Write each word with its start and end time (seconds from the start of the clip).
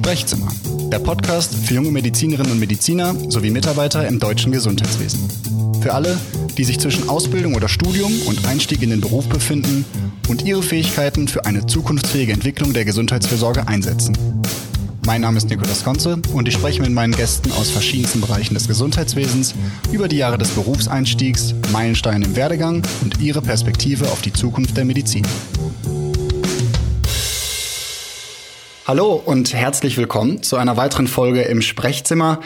Sprechzimmer, 0.00 0.48
der 0.90 0.98
Podcast 0.98 1.54
für 1.54 1.74
junge 1.74 1.90
Medizinerinnen 1.90 2.52
und 2.52 2.58
Mediziner 2.58 3.14
sowie 3.28 3.50
Mitarbeiter 3.50 4.08
im 4.08 4.18
deutschen 4.18 4.50
Gesundheitswesen. 4.50 5.28
Für 5.82 5.92
alle, 5.92 6.18
die 6.56 6.64
sich 6.64 6.80
zwischen 6.80 7.10
Ausbildung 7.10 7.54
oder 7.54 7.68
Studium 7.68 8.10
und 8.22 8.46
Einstieg 8.46 8.80
in 8.80 8.88
den 8.88 9.02
Beruf 9.02 9.28
befinden 9.28 9.84
und 10.26 10.46
ihre 10.46 10.62
Fähigkeiten 10.62 11.28
für 11.28 11.44
eine 11.44 11.66
zukunftsfähige 11.66 12.32
Entwicklung 12.32 12.72
der 12.72 12.86
Gesundheitsfürsorge 12.86 13.68
einsetzen. 13.68 14.16
Mein 15.04 15.20
Name 15.20 15.36
ist 15.36 15.50
Nikolaus 15.50 15.84
Konze 15.84 16.18
und 16.32 16.48
ich 16.48 16.54
spreche 16.54 16.80
mit 16.80 16.92
meinen 16.92 17.14
Gästen 17.14 17.52
aus 17.52 17.68
verschiedensten 17.68 18.22
Bereichen 18.22 18.54
des 18.54 18.68
Gesundheitswesens 18.68 19.54
über 19.92 20.08
die 20.08 20.16
Jahre 20.16 20.38
des 20.38 20.48
Berufseinstiegs, 20.48 21.54
Meilensteine 21.72 22.24
im 22.24 22.36
Werdegang 22.36 22.82
und 23.02 23.20
ihre 23.20 23.42
Perspektive 23.42 24.06
auf 24.10 24.22
die 24.22 24.32
Zukunft 24.32 24.78
der 24.78 24.86
Medizin. 24.86 25.26
Hallo 28.90 29.22
und 29.24 29.54
herzlich 29.54 29.96
willkommen 29.98 30.42
zu 30.42 30.56
einer 30.56 30.76
weiteren 30.76 31.06
Folge 31.06 31.42
im 31.42 31.62
Sprechzimmer. 31.62 32.40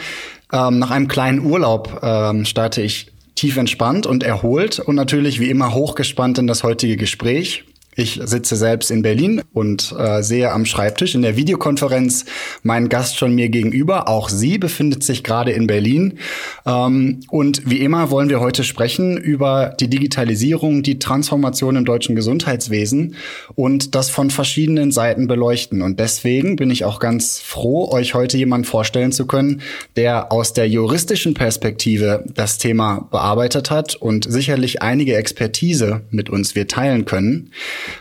Ähm, 0.53 0.77
nach 0.77 0.91
einem 0.91 1.07
kleinen 1.07 1.43
Urlaub 1.43 2.01
ähm, 2.03 2.45
starte 2.45 2.83
ich 2.83 3.11
tief 3.33 3.57
entspannt 3.57 4.05
und 4.05 4.21
erholt 4.21 4.77
und 4.77 4.93
natürlich 4.93 5.39
wie 5.39 5.49
immer 5.49 5.73
hochgespannt 5.73 6.37
in 6.37 6.45
das 6.45 6.63
heutige 6.63 6.97
Gespräch. 6.97 7.63
Ich 7.95 8.19
sitze 8.23 8.57
selbst 8.57 8.91
in 8.91 9.01
Berlin 9.01 9.41
und 9.53 9.95
äh, 9.97 10.21
sehe 10.21 10.51
am 10.51 10.65
Schreibtisch 10.65 11.15
in 11.15 11.21
der 11.21 11.37
Videokonferenz 11.37 12.25
meinen 12.61 12.89
Gast 12.89 13.17
schon 13.17 13.33
mir 13.33 13.47
gegenüber. 13.47 14.09
Auch 14.09 14.27
sie 14.27 14.57
befindet 14.57 15.01
sich 15.03 15.23
gerade 15.23 15.51
in 15.51 15.65
Berlin. 15.65 16.19
Ähm, 16.65 17.21
und 17.29 17.69
wie 17.69 17.79
immer 17.79 18.11
wollen 18.11 18.29
wir 18.29 18.41
heute 18.41 18.65
sprechen 18.65 19.15
über 19.15 19.73
die 19.79 19.89
Digitalisierung, 19.89 20.83
die 20.83 20.99
Transformation 20.99 21.77
im 21.77 21.85
deutschen 21.85 22.15
Gesundheitswesen 22.15 23.15
und 23.55 23.95
das 23.95 24.09
von 24.09 24.29
verschiedenen 24.29 24.91
Seiten 24.91 25.27
beleuchten. 25.27 25.81
Und 25.81 26.01
deswegen 26.01 26.57
bin 26.57 26.71
ich 26.71 26.83
auch 26.83 26.99
ganz 26.99 27.39
froh, 27.39 27.89
euch 27.91 28.13
heute 28.13 28.37
jemanden 28.37 28.65
vorstellen 28.65 29.13
zu 29.13 29.25
können, 29.25 29.61
der 29.95 30.33
aus 30.33 30.51
der 30.51 30.67
juristischen 30.67 31.33
Perspektive 31.33 32.25
das 32.33 32.57
Thema 32.57 33.07
bearbeitet 33.09 33.71
hat 33.71 33.95
und 33.95 34.29
sicherlich 34.29 34.81
einige 34.81 35.15
Expertise 35.15 36.01
mit 36.09 36.29
uns 36.29 36.55
wir 36.55 36.67
teilen 36.67 37.05
können. 37.05 37.51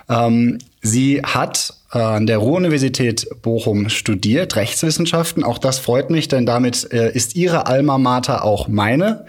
Ähm, 0.09 0.59
sie 0.83 1.23
hat 1.23 1.74
an 1.99 2.27
der 2.27 2.39
Ruhr-Universität 2.39 3.29
Bochum 3.43 3.89
studiert, 3.89 4.57
Rechtswissenschaften. 4.57 5.45
Auch 5.45 5.59
das 5.59 5.79
freut 5.79 6.11
mich, 6.11 6.27
denn 6.27 6.45
damit 6.45 6.93
äh, 6.93 7.13
ist 7.13 7.37
ihre 7.37 7.67
Alma 7.67 7.99
Mater 7.99 8.45
auch 8.45 8.67
meine. 8.67 9.27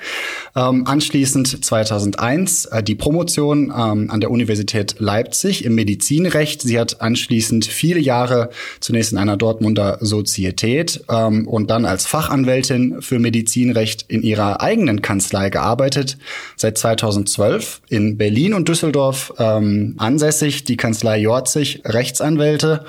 Ähm, 0.56 0.88
anschließend 0.88 1.64
2001 1.64 2.66
äh, 2.66 2.82
die 2.82 2.96
Promotion 2.96 3.66
ähm, 3.66 4.10
an 4.10 4.20
der 4.20 4.32
Universität 4.32 4.96
Leipzig 4.98 5.64
im 5.64 5.76
Medizinrecht. 5.76 6.64
Sie 6.64 6.80
hat 6.80 7.02
anschließend 7.02 7.66
viele 7.66 8.00
Jahre 8.00 8.50
zunächst 8.80 9.12
in 9.12 9.20
einer 9.20 9.38
Dortmunder 9.38 10.00
Sozietät 10.02 11.04
ähm, 11.10 11.48
und 11.48 11.70
dann 11.70 11.86
als 11.86 12.08
Fachanwältin 12.08 13.02
für 13.02 13.20
Medizinrecht 13.20 14.06
in 14.08 14.24
ihrer 14.24 14.62
eigenen 14.62 15.04
Kanzlei 15.04 15.52
gearbeitet. 15.52 16.18
Seit 16.56 16.80
2012 16.80 17.82
in 17.90 18.18
Berlin 18.18 18.56
und 18.56 18.68
Düsseldorf 18.70 19.34
ähm, 19.38 19.94
ansässig, 19.98 20.64
die 20.64 20.78
Kanzlei 20.78 21.20
Jorzig 21.20 21.82
Rechtsanwältin 21.86 22.55
Anwälte 22.56 22.86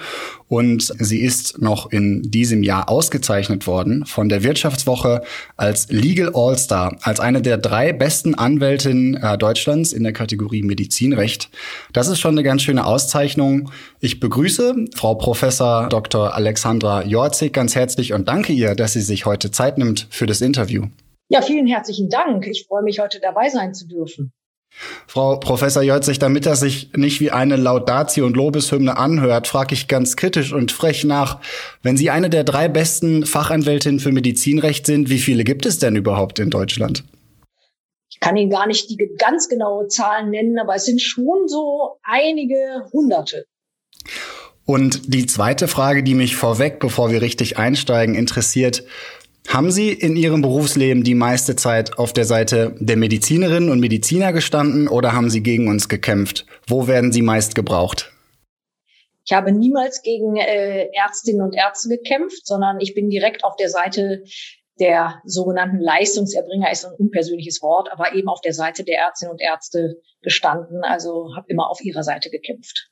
und 0.48 0.92
sie 0.98 1.20
ist 1.20 1.60
noch 1.60 1.90
in 1.90 2.22
diesem 2.22 2.62
Jahr 2.62 2.88
ausgezeichnet 2.88 3.66
worden 3.66 4.06
von 4.06 4.28
der 4.28 4.44
Wirtschaftswoche 4.44 5.22
als 5.56 5.88
Legal 5.90 6.30
All-Star, 6.34 6.96
als 7.02 7.18
eine 7.18 7.42
der 7.42 7.58
drei 7.58 7.92
besten 7.92 8.36
Anwältinnen 8.36 9.14
äh, 9.14 9.36
Deutschlands 9.36 9.92
in 9.92 10.04
der 10.04 10.12
Kategorie 10.12 10.62
Medizinrecht. 10.62 11.50
Das 11.92 12.06
ist 12.06 12.20
schon 12.20 12.34
eine 12.34 12.44
ganz 12.44 12.62
schöne 12.62 12.86
Auszeichnung. 12.86 13.70
Ich 13.98 14.20
begrüße 14.20 14.76
Frau 14.94 15.16
Professor 15.16 15.88
Dr. 15.88 16.34
Alexandra 16.34 17.04
Jorzig 17.04 17.52
ganz 17.52 17.74
herzlich 17.74 18.12
und 18.12 18.28
danke 18.28 18.52
ihr, 18.52 18.76
dass 18.76 18.92
sie 18.92 19.00
sich 19.00 19.26
heute 19.26 19.50
Zeit 19.50 19.78
nimmt 19.78 20.06
für 20.10 20.26
das 20.26 20.40
Interview. 20.40 20.86
Ja, 21.28 21.42
vielen 21.42 21.66
herzlichen 21.66 22.08
Dank. 22.08 22.46
Ich 22.46 22.66
freue 22.68 22.84
mich, 22.84 23.00
heute 23.00 23.18
dabei 23.18 23.48
sein 23.48 23.74
zu 23.74 23.88
dürfen. 23.88 24.32
Frau 25.06 25.36
Professor 25.36 25.82
Jötzig, 25.82 26.18
damit 26.18 26.46
das 26.46 26.60
sich 26.60 26.90
nicht 26.94 27.20
wie 27.20 27.30
eine 27.30 27.56
Laudatio 27.56 28.26
und 28.26 28.36
Lobeshymne 28.36 28.96
anhört, 28.96 29.46
frage 29.46 29.74
ich 29.74 29.88
ganz 29.88 30.16
kritisch 30.16 30.52
und 30.52 30.72
frech 30.72 31.04
nach, 31.04 31.40
wenn 31.82 31.96
Sie 31.96 32.10
eine 32.10 32.28
der 32.28 32.44
drei 32.44 32.68
besten 32.68 33.24
Fachanwältinnen 33.24 34.00
für 34.00 34.12
Medizinrecht 34.12 34.86
sind, 34.86 35.08
wie 35.08 35.18
viele 35.18 35.44
gibt 35.44 35.66
es 35.66 35.78
denn 35.78 35.96
überhaupt 35.96 36.38
in 36.38 36.50
Deutschland? 36.50 37.04
Ich 38.10 38.20
kann 38.20 38.36
Ihnen 38.36 38.50
gar 38.50 38.66
nicht 38.66 38.88
die 38.90 39.10
ganz 39.18 39.48
genaue 39.48 39.88
Zahlen 39.88 40.30
nennen, 40.30 40.58
aber 40.58 40.74
es 40.74 40.84
sind 40.84 41.00
schon 41.00 41.48
so 41.48 41.98
einige 42.02 42.86
Hunderte. 42.92 43.44
Und 44.64 45.14
die 45.14 45.26
zweite 45.26 45.68
Frage, 45.68 46.02
die 46.02 46.14
mich 46.14 46.34
vorweg, 46.34 46.80
bevor 46.80 47.10
wir 47.10 47.22
richtig 47.22 47.56
einsteigen, 47.56 48.14
interessiert, 48.14 48.84
haben 49.56 49.70
Sie 49.70 49.90
in 49.90 50.16
Ihrem 50.16 50.42
Berufsleben 50.42 51.02
die 51.02 51.14
meiste 51.14 51.56
Zeit 51.56 51.98
auf 51.98 52.12
der 52.12 52.26
Seite 52.26 52.74
der 52.78 52.98
Medizinerinnen 52.98 53.70
und 53.70 53.80
Mediziner 53.80 54.34
gestanden 54.34 54.86
oder 54.86 55.14
haben 55.14 55.30
Sie 55.30 55.42
gegen 55.42 55.68
uns 55.68 55.88
gekämpft? 55.88 56.44
Wo 56.66 56.86
werden 56.88 57.10
Sie 57.10 57.22
meist 57.22 57.54
gebraucht? 57.54 58.12
Ich 59.24 59.32
habe 59.32 59.52
niemals 59.52 60.02
gegen 60.02 60.36
äh, 60.36 60.90
Ärztinnen 60.92 61.40
und 61.40 61.54
Ärzte 61.54 61.88
gekämpft, 61.88 62.46
sondern 62.46 62.80
ich 62.80 62.92
bin 62.94 63.08
direkt 63.08 63.44
auf 63.44 63.56
der 63.56 63.70
Seite 63.70 64.24
der 64.78 65.22
sogenannten 65.24 65.80
Leistungserbringer 65.80 66.70
ist 66.70 66.84
ein 66.84 66.92
unpersönliches 66.92 67.62
Wort, 67.62 67.90
aber 67.90 68.14
eben 68.14 68.28
auf 68.28 68.42
der 68.42 68.52
Seite 68.52 68.84
der 68.84 68.98
Ärztinnen 68.98 69.32
und 69.32 69.40
Ärzte 69.40 70.02
gestanden. 70.20 70.82
Also 70.84 71.34
habe 71.34 71.46
immer 71.48 71.70
auf 71.70 71.80
ihrer 71.80 72.02
Seite 72.02 72.28
gekämpft. 72.28 72.90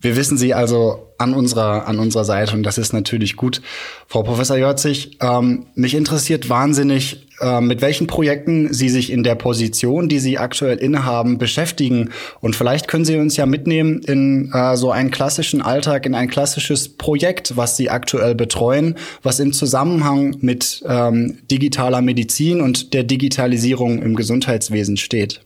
Wir 0.00 0.16
wissen 0.16 0.36
sie 0.36 0.52
also 0.52 1.14
an 1.18 1.32
unserer, 1.32 1.86
an 1.88 1.98
unserer 1.98 2.24
Seite 2.24 2.54
und 2.54 2.62
das 2.62 2.76
ist 2.76 2.92
natürlich 2.92 3.36
gut. 3.36 3.62
Frau 4.06 4.22
Professor 4.22 4.56
Jorzig, 4.56 5.18
ähm, 5.20 5.66
mich 5.74 5.94
interessiert 5.94 6.50
wahnsinnig, 6.50 7.26
äh, 7.40 7.60
mit 7.60 7.80
welchen 7.80 8.06
Projekten 8.06 8.72
Sie 8.72 8.88
sich 8.88 9.10
in 9.10 9.22
der 9.22 9.34
Position, 9.34 10.08
die 10.08 10.18
Sie 10.18 10.38
aktuell 10.38 10.76
innehaben, 10.78 11.38
beschäftigen. 11.38 12.10
Und 12.40 12.56
vielleicht 12.56 12.88
können 12.88 13.04
Sie 13.04 13.16
uns 13.16 13.36
ja 13.36 13.46
mitnehmen 13.46 14.02
in 14.02 14.50
äh, 14.52 14.76
so 14.76 14.90
einen 14.90 15.10
klassischen 15.10 15.62
Alltag, 15.62 16.04
in 16.06 16.14
ein 16.14 16.28
klassisches 16.28 16.96
Projekt, 16.96 17.56
was 17.56 17.76
Sie 17.76 17.88
aktuell 17.88 18.34
betreuen, 18.34 18.96
was 19.22 19.40
im 19.40 19.52
Zusammenhang 19.52 20.36
mit 20.40 20.82
ähm, 20.86 21.38
digitaler 21.50 22.02
Medizin 22.02 22.60
und 22.60 22.92
der 22.92 23.04
Digitalisierung 23.04 24.02
im 24.02 24.14
Gesundheitswesen 24.16 24.96
steht. 24.96 25.40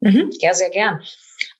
Mhm, 0.00 0.30
ja, 0.40 0.54
sehr 0.54 0.70
gern. 0.70 1.00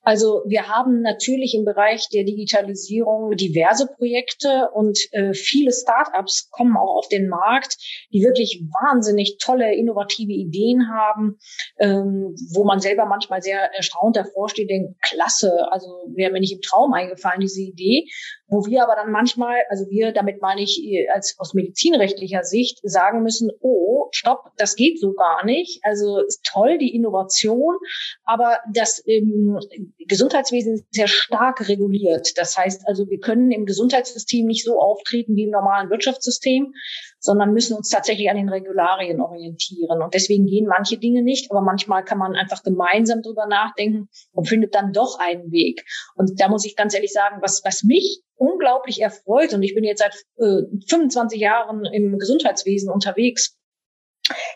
Also 0.05 0.43
wir 0.45 0.67
haben 0.67 1.01
natürlich 1.01 1.55
im 1.55 1.65
Bereich 1.65 2.07
der 2.09 2.23
Digitalisierung 2.23 3.35
diverse 3.35 3.87
Projekte 3.87 4.69
und 4.71 4.99
äh, 5.11 5.33
viele 5.33 5.71
Startups 5.71 6.49
kommen 6.51 6.77
auch 6.77 6.97
auf 6.97 7.07
den 7.07 7.27
Markt, 7.27 7.77
die 8.13 8.21
wirklich 8.21 8.61
wahnsinnig 8.69 9.37
tolle, 9.39 9.73
innovative 9.73 10.31
Ideen 10.31 10.89
haben, 10.89 11.39
ähm, 11.79 12.35
wo 12.53 12.63
man 12.63 12.79
selber 12.79 13.07
manchmal 13.07 13.41
sehr 13.41 13.73
erstaunt 13.73 14.15
davor 14.15 14.47
steht, 14.47 14.69
denkt, 14.69 15.01
klasse, 15.01 15.71
also 15.71 15.87
wäre 16.13 16.31
mir 16.31 16.39
nicht 16.39 16.53
im 16.53 16.61
Traum 16.61 16.93
eingefallen, 16.93 17.41
diese 17.41 17.61
Idee. 17.61 18.05
Wo 18.47 18.65
wir 18.65 18.83
aber 18.83 18.95
dann 18.95 19.11
manchmal, 19.11 19.57
also 19.69 19.89
wir, 19.89 20.11
damit 20.11 20.39
meine 20.41 20.61
ich 20.61 20.79
äh, 20.83 21.09
als 21.09 21.35
aus 21.39 21.55
medizinrechtlicher 21.55 22.43
Sicht, 22.43 22.79
sagen 22.83 23.23
müssen, 23.23 23.51
oh, 23.59 24.07
stopp, 24.11 24.51
das 24.57 24.75
geht 24.75 24.99
so 24.99 25.13
gar 25.13 25.43
nicht. 25.45 25.79
Also 25.83 26.19
ist 26.19 26.45
toll, 26.45 26.77
die 26.77 26.93
Innovation, 26.95 27.75
aber 28.23 28.59
das 28.71 29.01
ähm, 29.07 29.59
Gesundheitswesen 30.07 30.75
ist 30.75 30.85
sehr 30.91 31.07
stark 31.07 31.67
reguliert. 31.67 32.37
Das 32.37 32.55
heißt 32.55 32.87
also, 32.87 33.09
wir 33.09 33.19
können 33.19 33.51
im 33.51 33.65
Gesundheitssystem 33.65 34.45
nicht 34.45 34.63
so 34.63 34.79
auftreten 34.79 35.35
wie 35.35 35.45
im 35.45 35.51
normalen 35.51 35.89
Wirtschaftssystem, 35.89 36.73
sondern 37.19 37.51
müssen 37.51 37.75
uns 37.75 37.89
tatsächlich 37.89 38.29
an 38.29 38.37
den 38.37 38.49
Regularien 38.49 39.19
orientieren. 39.21 40.03
Und 40.03 40.13
deswegen 40.13 40.45
gehen 40.45 40.67
manche 40.67 40.97
Dinge 40.97 41.23
nicht, 41.23 41.51
aber 41.51 41.61
manchmal 41.61 42.05
kann 42.05 42.19
man 42.19 42.35
einfach 42.35 42.61
gemeinsam 42.61 43.21
drüber 43.23 43.47
nachdenken 43.47 44.07
und 44.33 44.47
findet 44.47 44.75
dann 44.75 44.93
doch 44.93 45.17
einen 45.19 45.51
Weg. 45.51 45.83
Und 46.15 46.39
da 46.39 46.47
muss 46.47 46.65
ich 46.65 46.75
ganz 46.75 46.93
ehrlich 46.93 47.11
sagen, 47.11 47.37
was, 47.41 47.63
was 47.65 47.83
mich 47.83 48.21
unglaublich 48.35 49.01
erfreut, 49.01 49.53
und 49.53 49.63
ich 49.63 49.75
bin 49.75 49.83
jetzt 49.83 49.99
seit 49.99 50.15
äh, 50.37 50.63
25 50.89 51.39
Jahren 51.39 51.85
im 51.85 52.19
Gesundheitswesen 52.19 52.89
unterwegs, 52.89 53.57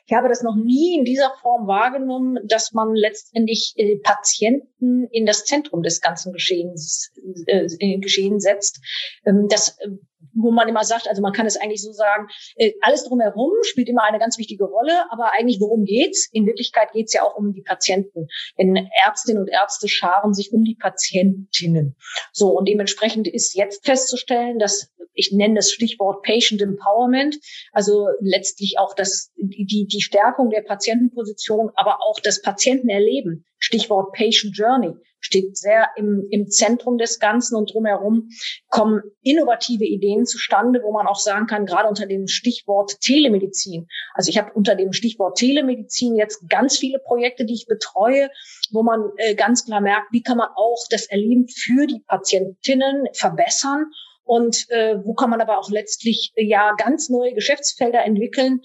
ich 0.08 0.14
habe 0.14 0.30
das 0.30 0.42
noch 0.42 0.56
nie 0.56 0.98
in 0.98 1.06
dieser 1.06 1.32
Form 1.42 1.68
wahrgenommen, 1.68 2.40
dass 2.48 2.72
man 2.74 2.96
letztendlich 2.96 3.74
äh, 3.78 3.98
Patienten 3.98 5.08
in 5.12 5.26
das 5.26 5.46
Zentrum 5.46 5.84
des 5.84 6.02
ganzen 6.02 6.34
Geschehens, 6.34 7.12
äh, 7.46 8.00
Geschehen 8.00 8.40
setzt. 8.40 8.80
Ähm, 9.26 9.48
das 9.48 9.78
äh, 9.80 9.90
wo 10.34 10.52
man 10.52 10.68
immer 10.68 10.84
sagt, 10.84 11.08
also 11.08 11.22
man 11.22 11.34
kann 11.34 11.46
es 11.46 11.58
eigentlich 11.58 11.82
so 11.82 11.92
sagen, 11.92 12.28
äh, 12.56 12.74
alles 12.82 13.04
drumherum 13.04 13.52
spielt 13.64 13.90
immer 13.90 14.04
eine 14.04 14.20
ganz 14.20 14.38
wichtige 14.38 14.66
Rolle, 14.66 15.06
aber 15.12 15.34
eigentlich 15.34 15.60
worum 15.60 15.86
geht's? 15.86 16.30
In 16.32 16.46
Wirklichkeit 16.46 16.92
geht's 16.92 17.14
ja 17.14 17.24
auch 17.24 17.36
um 17.36 17.54
die 17.54 17.62
Patienten. 17.62 18.28
Denn 18.58 18.90
Ärztinnen 19.06 19.42
und 19.42 19.50
Ärzte 19.50 19.88
scharen 19.88 20.34
sich 20.34 20.52
um 20.54 20.64
die 20.64 20.76
Patientinnen. 20.76 21.96
So, 22.32 22.50
und 22.50 22.68
dementsprechend 22.68 23.28
ist 23.28 23.56
jetzt 23.56 23.86
festzustellen, 23.86 24.60
dass 24.60 24.92
ich 25.14 25.32
nenne 25.34 25.56
das 25.56 25.72
Stichwort 25.72 26.24
Patient 26.24 26.62
Empowerment, 26.62 27.38
also 27.74 28.08
letztlich 28.22 28.80
auch 28.80 28.96
das, 28.96 29.32
die, 29.36 29.86
die 29.86 30.02
Stärkung 30.02 30.50
der 30.50 30.62
Patientenposition, 30.62 31.72
aber 31.76 32.00
auch 32.02 32.20
das 32.22 32.42
Patientenerleben, 32.42 33.46
Stichwort 33.58 34.14
Patient 34.14 34.56
Journey, 34.56 34.94
steht 35.20 35.58
sehr 35.58 35.90
im, 35.96 36.28
im 36.30 36.50
Zentrum 36.50 36.98
des 36.98 37.20
Ganzen 37.20 37.56
und 37.56 37.74
drumherum 37.74 38.30
kommen 38.70 39.02
innovative 39.22 39.86
Ideen 39.86 40.26
zustande, 40.26 40.82
wo 40.84 40.92
man 40.92 41.08
auch 41.08 41.20
sagen 41.20 41.48
kann, 41.48 41.66
gerade 41.66 41.88
unter 41.90 42.06
dem 42.06 42.28
Stichwort 42.28 43.00
Telemedizin. 43.02 43.88
Also 44.14 44.30
ich 44.30 44.38
habe 44.38 44.52
unter 44.54 44.76
dem 44.76 44.94
Stichwort 44.94 45.38
Telemedizin 45.38 46.16
jetzt 46.16 46.50
ganz 46.50 46.78
viele 46.78 47.00
Projekte, 47.00 47.46
die 47.46 47.54
ich 47.54 47.68
betreue, 47.68 48.30
wo 48.72 48.84
man 48.84 49.10
äh, 49.18 49.36
ganz 49.36 49.66
klar 49.66 49.82
merkt, 49.82 50.12
wie 50.12 50.22
kann 50.24 50.38
man 50.38 50.50
auch 50.56 50.86
das 50.90 51.06
Erleben 51.06 51.48
für 51.48 51.88
die 51.88 52.02
Patientinnen 52.08 53.08
verbessern 53.14 53.86
und 54.30 54.70
äh, 54.70 55.04
wo 55.04 55.16
kann 55.16 55.32
man 55.32 55.42
aber 55.42 55.58
auch 55.58 55.72
letztlich 55.72 56.32
äh, 56.36 56.46
ja 56.46 56.74
ganz 56.78 57.10
neue 57.10 57.34
Geschäftsfelder 57.34 58.04
entwickeln, 58.04 58.62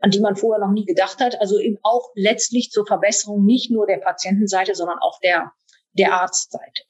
an 0.00 0.10
die 0.10 0.18
man 0.18 0.34
vorher 0.34 0.64
noch 0.64 0.72
nie 0.72 0.84
gedacht 0.84 1.20
hat. 1.20 1.40
Also 1.40 1.60
eben 1.60 1.78
auch 1.84 2.10
letztlich 2.16 2.70
zur 2.70 2.86
Verbesserung 2.86 3.44
nicht 3.44 3.70
nur 3.70 3.86
der 3.86 3.98
Patientenseite, 3.98 4.74
sondern 4.74 4.98
auch 4.98 5.20
der, 5.20 5.52
der 5.98 6.14
Arztseite. 6.20 6.82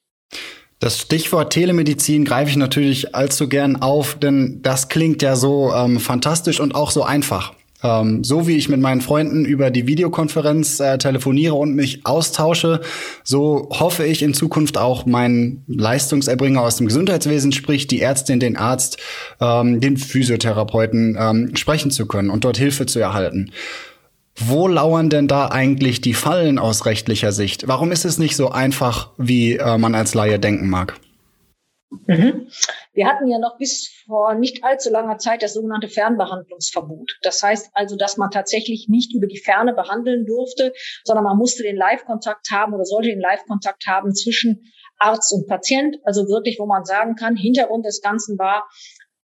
Das 0.79 1.01
Stichwort 1.01 1.53
Telemedizin 1.53 2.25
greife 2.25 2.51
ich 2.51 2.57
natürlich 2.57 3.15
allzu 3.15 3.49
gern 3.49 3.77
auf, 3.77 4.19
denn 4.19 4.61
das 4.63 4.89
klingt 4.89 5.23
ja 5.23 5.35
so 5.35 5.73
ähm, 5.75 5.99
fantastisch 6.01 6.61
und 6.61 6.75
auch 6.75 6.91
so 6.91 7.03
einfach. 7.03 7.55
Ähm, 7.83 8.25
so 8.25 8.47
wie 8.47 8.57
ich 8.57 8.69
mit 8.69 8.81
meinen 8.81 9.01
Freunden 9.01 9.45
über 9.45 9.71
die 9.71 9.87
Videokonferenz 9.87 10.81
äh, 10.81 10.99
telefoniere 10.99 11.55
und 11.55 11.75
mich 11.75 12.05
austausche, 12.05 12.81
so 13.23 13.69
hoffe 13.71 14.05
ich 14.05 14.23
in 14.23 14.35
Zukunft 14.35 14.79
auch 14.79 15.07
meinen 15.07 15.65
Leistungserbringer 15.67 16.61
aus 16.61 16.77
dem 16.77 16.87
Gesundheitswesen, 16.87 17.53
sprich 17.53 17.87
die 17.87 18.01
Ärztin, 18.01 18.41
den 18.41 18.57
Arzt, 18.57 18.99
ähm, 19.41 19.81
den 19.81 19.97
Physiotherapeuten 19.97 21.17
ähm, 21.19 21.57
sprechen 21.57 21.91
zu 21.91 22.07
können 22.07 22.31
und 22.31 22.45
dort 22.45 22.57
Hilfe 22.57 22.87
zu 22.87 22.99
erhalten. 22.99 23.53
Wo 24.39 24.69
lauern 24.69 25.09
denn 25.09 25.29
da 25.29 25.49
eigentlich 25.49 26.01
die 26.01 26.15
Fallen 26.15 26.59
aus 26.59 26.85
rechtlicher 26.85 27.33
Sicht? 27.33 27.69
Warum 27.69 27.91
ist 27.91 28.05
es 28.05 28.19
nicht 28.19 28.37
so 28.37 28.51
einfach, 28.51 29.11
wie 29.17 29.57
äh, 29.57 29.79
man 29.79 29.95
als 29.95 30.15
Laie 30.15 30.39
denken 30.39 30.69
mag? 30.69 31.01
Mhm. 32.07 32.49
Wir 32.93 33.07
hatten 33.07 33.29
ja 33.29 33.39
noch 33.39 33.57
bis 33.59 33.91
vor 34.07 34.35
nicht 34.35 34.65
allzu 34.65 34.91
langer 34.91 35.19
Zeit 35.19 35.43
das 35.43 35.55
sogenannte 35.55 35.89
Fernbehandlungsverbot. 35.89 37.19
Das 37.23 37.43
heißt 37.43 37.71
also, 37.75 37.97
dass 37.97 38.17
man 38.17 38.31
tatsächlich 38.31 38.89
nicht 38.89 39.15
über 39.15 39.27
die 39.27 39.39
Ferne 39.39 39.73
behandeln 39.73 40.27
durfte, 40.27 40.73
sondern 41.05 41.25
man 41.25 41.39
musste 41.39 41.63
den 41.63 41.77
Live-Kontakt 41.77 42.51
haben 42.51 42.75
oder 42.75 42.85
sollte 42.85 43.09
den 43.09 43.21
Live-Kontakt 43.21 43.87
haben 43.87 44.15
zwischen 44.15 44.73
Arzt 44.99 45.33
und 45.33 45.47
Patient. 45.47 45.97
Also 46.05 46.27
wirklich, 46.29 46.59
wo 46.59 46.67
man 46.67 46.85
sagen 46.85 47.15
kann, 47.15 47.37
Hintergrund 47.37 47.87
des 47.87 48.01
Ganzen 48.01 48.39
war, 48.39 48.69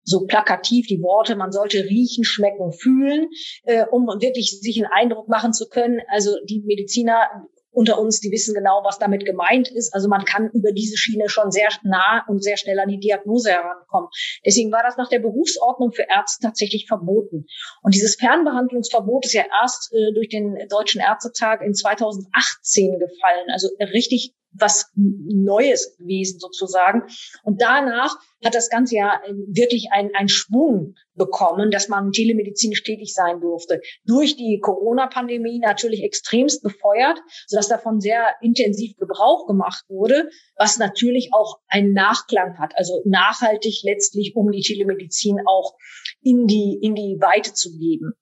so 0.03 0.25
plakativ 0.25 0.87
die 0.87 1.01
Worte, 1.01 1.35
man 1.35 1.51
sollte 1.51 1.83
riechen, 1.83 2.23
schmecken, 2.23 2.71
fühlen, 2.71 3.29
äh, 3.63 3.85
um 3.91 4.07
wirklich 4.07 4.59
sich 4.61 4.77
einen 4.77 4.91
Eindruck 4.91 5.27
machen 5.27 5.53
zu 5.53 5.67
können. 5.67 6.01
Also 6.09 6.31
die 6.47 6.63
Mediziner 6.65 7.27
unter 7.71 7.99
uns, 7.99 8.19
die 8.19 8.31
wissen 8.31 8.53
genau, 8.53 8.81
was 8.83 8.99
damit 8.99 9.25
gemeint 9.25 9.69
ist. 9.69 9.93
Also 9.93 10.09
man 10.09 10.25
kann 10.25 10.49
über 10.53 10.71
diese 10.71 10.97
Schiene 10.97 11.29
schon 11.29 11.51
sehr 11.51 11.69
nah 11.83 12.25
und 12.27 12.43
sehr 12.43 12.57
schnell 12.57 12.79
an 12.79 12.89
die 12.89 12.99
Diagnose 12.99 13.51
herankommen. 13.51 14.09
Deswegen 14.45 14.71
war 14.71 14.83
das 14.83 14.97
nach 14.97 15.09
der 15.09 15.19
Berufsordnung 15.19 15.91
für 15.91 16.05
Ärzte 16.09 16.47
tatsächlich 16.47 16.87
verboten. 16.87 17.45
Und 17.83 17.93
dieses 17.93 18.15
Fernbehandlungsverbot 18.15 19.25
ist 19.25 19.33
ja 19.33 19.45
erst 19.61 19.93
äh, 19.93 20.13
durch 20.13 20.29
den 20.29 20.57
Deutschen 20.69 21.01
Ärztetag 21.01 21.61
in 21.61 21.73
2018 21.73 22.99
gefallen. 22.99 23.47
Also 23.51 23.69
richtig 23.93 24.33
was 24.51 24.91
Neues 24.95 25.95
gewesen 25.97 26.39
sozusagen. 26.39 27.03
Und 27.43 27.61
danach 27.61 28.15
hat 28.43 28.55
das 28.55 28.69
Ganze 28.69 28.95
ja 28.95 29.19
äh, 29.25 29.33
wirklich 29.47 29.89
einen, 29.91 30.29
Schwung 30.29 30.95
bekommen, 31.15 31.71
dass 31.71 31.89
man 31.89 32.11
telemedizinisch 32.11 32.83
tätig 32.83 33.13
sein 33.13 33.41
durfte. 33.41 33.81
Durch 34.05 34.37
die 34.37 34.59
Corona-Pandemie 34.61 35.59
natürlich 35.59 36.03
extremst 36.03 36.63
befeuert, 36.63 37.19
sodass 37.47 37.67
davon 37.67 37.99
sehr 37.99 38.35
intensiv 38.41 38.95
Gebrauch 38.97 39.47
gemacht 39.47 39.83
wurde, 39.89 40.29
was 40.55 40.77
natürlich 40.77 41.29
auch 41.33 41.59
einen 41.67 41.93
Nachklang 41.93 42.57
hat, 42.57 42.73
also 42.77 43.01
nachhaltig 43.05 43.81
letztlich, 43.83 44.35
um 44.35 44.51
die 44.51 44.61
Telemedizin 44.61 45.39
auch 45.45 45.75
in 46.21 46.47
die, 46.47 46.79
in 46.81 46.95
die 46.95 47.17
Weite 47.19 47.53
zu 47.53 47.77
geben 47.77 48.13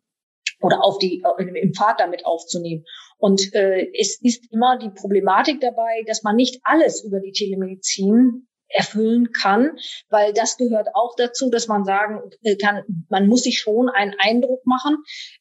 oder 0.62 0.84
auf 0.84 0.98
die, 0.98 1.24
im 1.38 1.74
Pfad 1.74 2.00
damit 2.00 2.26
aufzunehmen. 2.26 2.84
Und 3.18 3.54
äh, 3.54 3.88
es 4.00 4.20
ist 4.22 4.52
immer 4.52 4.78
die 4.78 4.90
Problematik 4.90 5.60
dabei, 5.62 6.04
dass 6.06 6.24
man 6.24 6.36
nicht 6.36 6.60
alles 6.64 7.04
über 7.04 7.20
die 7.20 7.32
Telemedizin 7.32 8.47
erfüllen 8.70 9.32
kann, 9.32 9.78
weil 10.10 10.34
das 10.34 10.58
gehört 10.58 10.90
auch 10.94 11.16
dazu, 11.16 11.50
dass 11.50 11.68
man 11.68 11.86
sagen 11.86 12.22
äh, 12.44 12.56
kann, 12.56 12.84
man 13.10 13.28
muss 13.28 13.44
sich 13.44 13.60
schon 13.60 13.90
einen 13.90 14.14
Eindruck 14.20 14.66
machen. 14.66 14.98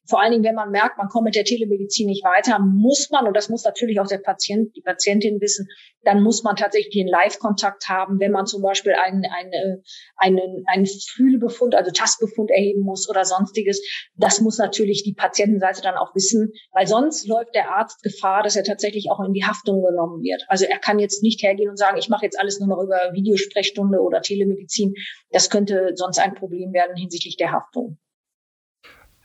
Vor 0.08 0.20
allen 0.20 0.32
Dingen, 0.32 0.44
wenn 0.44 0.54
man 0.54 0.70
merkt, 0.70 0.98
man 0.98 1.08
kommt 1.08 1.24
mit 1.24 1.34
der 1.34 1.44
Telemedizin 1.44 2.06
nicht 2.06 2.24
weiter, 2.24 2.58
muss 2.58 3.10
man, 3.10 3.26
und 3.26 3.36
das 3.36 3.48
muss 3.48 3.64
natürlich 3.64 4.00
auch 4.00 4.06
der 4.06 4.18
Patient, 4.18 4.74
die 4.76 4.82
Patientin 4.82 5.40
wissen, 5.40 5.68
dann 6.06 6.22
muss 6.22 6.44
man 6.44 6.54
tatsächlich 6.54 6.94
den 6.94 7.08
Live-Kontakt 7.08 7.88
haben, 7.88 8.20
wenn 8.20 8.30
man 8.30 8.46
zum 8.46 8.62
Beispiel 8.62 8.94
einen, 8.94 9.24
einen, 9.26 9.82
einen, 10.16 10.64
einen 10.66 10.86
Fühlbefund, 10.86 11.74
also 11.74 11.90
Tastbefund 11.90 12.50
erheben 12.50 12.82
muss 12.82 13.08
oder 13.10 13.24
sonstiges. 13.24 13.82
Das 14.14 14.40
muss 14.40 14.58
natürlich 14.58 15.02
die 15.02 15.14
Patientenseite 15.14 15.82
dann 15.82 15.96
auch 15.96 16.14
wissen, 16.14 16.52
weil 16.72 16.86
sonst 16.86 17.26
läuft 17.26 17.56
der 17.56 17.70
Arzt 17.74 18.04
Gefahr, 18.04 18.44
dass 18.44 18.54
er 18.54 18.62
tatsächlich 18.62 19.10
auch 19.10 19.18
in 19.26 19.32
die 19.32 19.44
Haftung 19.44 19.82
genommen 19.82 20.22
wird. 20.22 20.44
Also 20.46 20.64
er 20.64 20.78
kann 20.78 21.00
jetzt 21.00 21.24
nicht 21.24 21.42
hergehen 21.42 21.70
und 21.70 21.76
sagen, 21.76 21.98
ich 21.98 22.08
mache 22.08 22.24
jetzt 22.24 22.38
alles 22.38 22.60
nur 22.60 22.68
noch 22.68 22.82
über 22.82 23.12
Videosprechstunde 23.16 23.98
oder 23.98 24.22
Telemedizin. 24.22 24.94
Das 25.30 25.50
könnte 25.50 25.92
sonst 25.96 26.18
ein 26.18 26.34
Problem 26.34 26.72
werden 26.72 26.96
hinsichtlich 26.96 27.36
der 27.36 27.50
Haftung. 27.50 27.98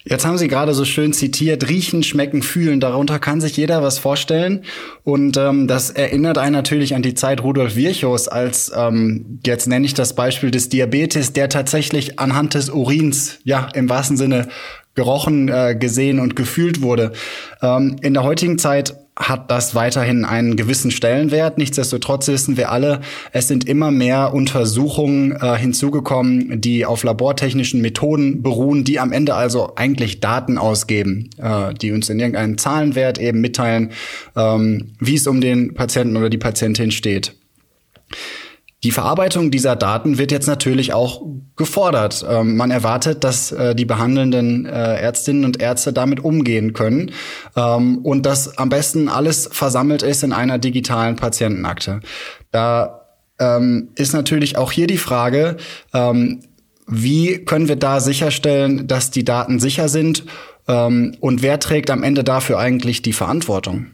Jetzt 0.04 0.26
haben 0.26 0.38
Sie 0.38 0.48
gerade 0.48 0.74
so 0.74 0.84
schön 0.84 1.14
zitiert, 1.14 1.70
riechen, 1.70 2.02
schmecken, 2.02 2.42
fühlen. 2.42 2.80
Darunter 2.80 3.20
kann 3.20 3.40
sich 3.40 3.56
jeder 3.56 3.84
was 3.84 4.00
vorstellen. 4.00 4.64
Und 5.04 5.38
ähm, 5.38 5.68
das 5.68 5.92
erinnert 5.92 6.40
einen 6.40 6.54
natürlich 6.54 6.96
an 6.96 7.04
die 7.04 7.14
Zeit 7.14 7.44
Rudolf 7.44 7.76
Virchows 7.76 8.28
als, 8.28 8.72
ähm, 8.76 9.40
jetzt 9.46 9.68
nenne 9.68 9.86
ich 9.86 9.94
das 9.94 10.16
Beispiel 10.16 10.50
des 10.50 10.70
Diabetes, 10.70 11.34
der 11.34 11.50
tatsächlich 11.50 12.20
anhand 12.20 12.56
des 12.56 12.70
Urins, 12.72 13.40
ja, 13.44 13.70
im 13.76 13.90
wahrsten 13.90 14.18
Sinne 14.18 14.48
gerochen, 14.96 15.50
äh, 15.50 15.76
gesehen 15.80 16.20
und 16.20 16.36
gefühlt 16.36 16.82
wurde. 16.82 17.12
Ähm, 17.62 17.98
in 18.02 18.16
der 18.16 18.24
heutigen 18.24 18.58
Zeit 18.58 18.96
hat 19.16 19.52
das 19.52 19.76
weiterhin 19.76 20.24
einen 20.24 20.56
gewissen 20.56 20.90
Stellenwert. 20.90 21.58
Nichtsdestotrotz 21.58 22.28
wissen 22.28 22.56
wir 22.56 22.72
alle, 22.72 23.02
es 23.34 23.48
sind 23.48 23.68
immer 23.68 23.92
mehr 23.92 24.34
Untersuchungen 24.34 25.34
äh, 25.34 25.58
hinzugekommen, 25.58 26.62
die 26.62 26.86
auf 26.86 27.04
labortechnischen 27.04 27.82
Methoden 27.82 28.42
beruhen, 28.42 28.84
die 28.84 29.00
am 29.00 29.12
Ende 29.12 29.36
also 29.36 29.74
eigentlich 29.76 30.22
Daten 30.22 30.58
ausgeben, 30.58 31.30
äh, 31.38 31.74
die 31.74 31.92
uns 31.92 32.10
in 32.10 32.20
irgendeinen 32.20 32.58
Zahlenwert 32.58 33.20
eben 33.20 33.42
mitteilen, 33.42 33.92
ähm, 34.36 34.94
wie 35.00 35.16
es 35.16 35.28
um 35.28 35.42
den 35.42 35.74
Patienten 35.74 36.16
oder 36.16 36.30
die 36.30 36.38
Patientin 36.38 36.92
steht. 36.92 37.36
Die 38.84 38.92
Verarbeitung 38.92 39.52
dieser 39.52 39.76
Daten 39.76 40.18
wird 40.18 40.32
jetzt 40.32 40.48
natürlich 40.48 40.92
auch 40.92 41.22
gefordert. 41.56 42.26
Ähm, 42.28 42.58
man 42.58 42.72
erwartet, 42.72 43.24
dass 43.24 43.52
äh, 43.52 43.76
die 43.76 43.86
behandelnden 43.86 44.66
äh, 44.66 44.70
Ärztinnen 44.70 45.46
und 45.46 45.62
Ärzte 45.62 45.94
damit 45.94 46.20
umgehen 46.20 46.74
können 46.74 47.12
ähm, 47.56 48.00
und 48.00 48.26
dass 48.26 48.58
am 48.58 48.70
besten 48.70 49.08
alles 49.08 49.48
versammelt 49.52 50.02
ist 50.02 50.24
in 50.24 50.34
einer 50.34 50.58
digitalen 50.58 51.16
Patientenakte. 51.16 52.00
Da 52.50 53.06
ähm, 53.40 53.90
ist 53.96 54.14
natürlich 54.14 54.58
auch 54.58 54.72
hier 54.72 54.88
die 54.88 54.98
Frage, 54.98 55.58
ähm, 55.94 56.42
wie 56.88 57.46
können 57.46 57.68
wir 57.68 57.76
da 57.76 58.00
sicherstellen, 58.00 58.88
dass 58.88 59.12
die 59.12 59.24
Daten 59.24 59.60
sicher 59.60 59.90
sind 59.90 60.26
ähm, 60.68 61.16
und 61.20 61.44
wer 61.44 61.60
trägt 61.60 61.92
am 61.92 62.02
Ende 62.02 62.24
dafür 62.24 62.58
eigentlich 62.58 63.04
die 63.04 63.14
Verantwortung? 63.14 63.92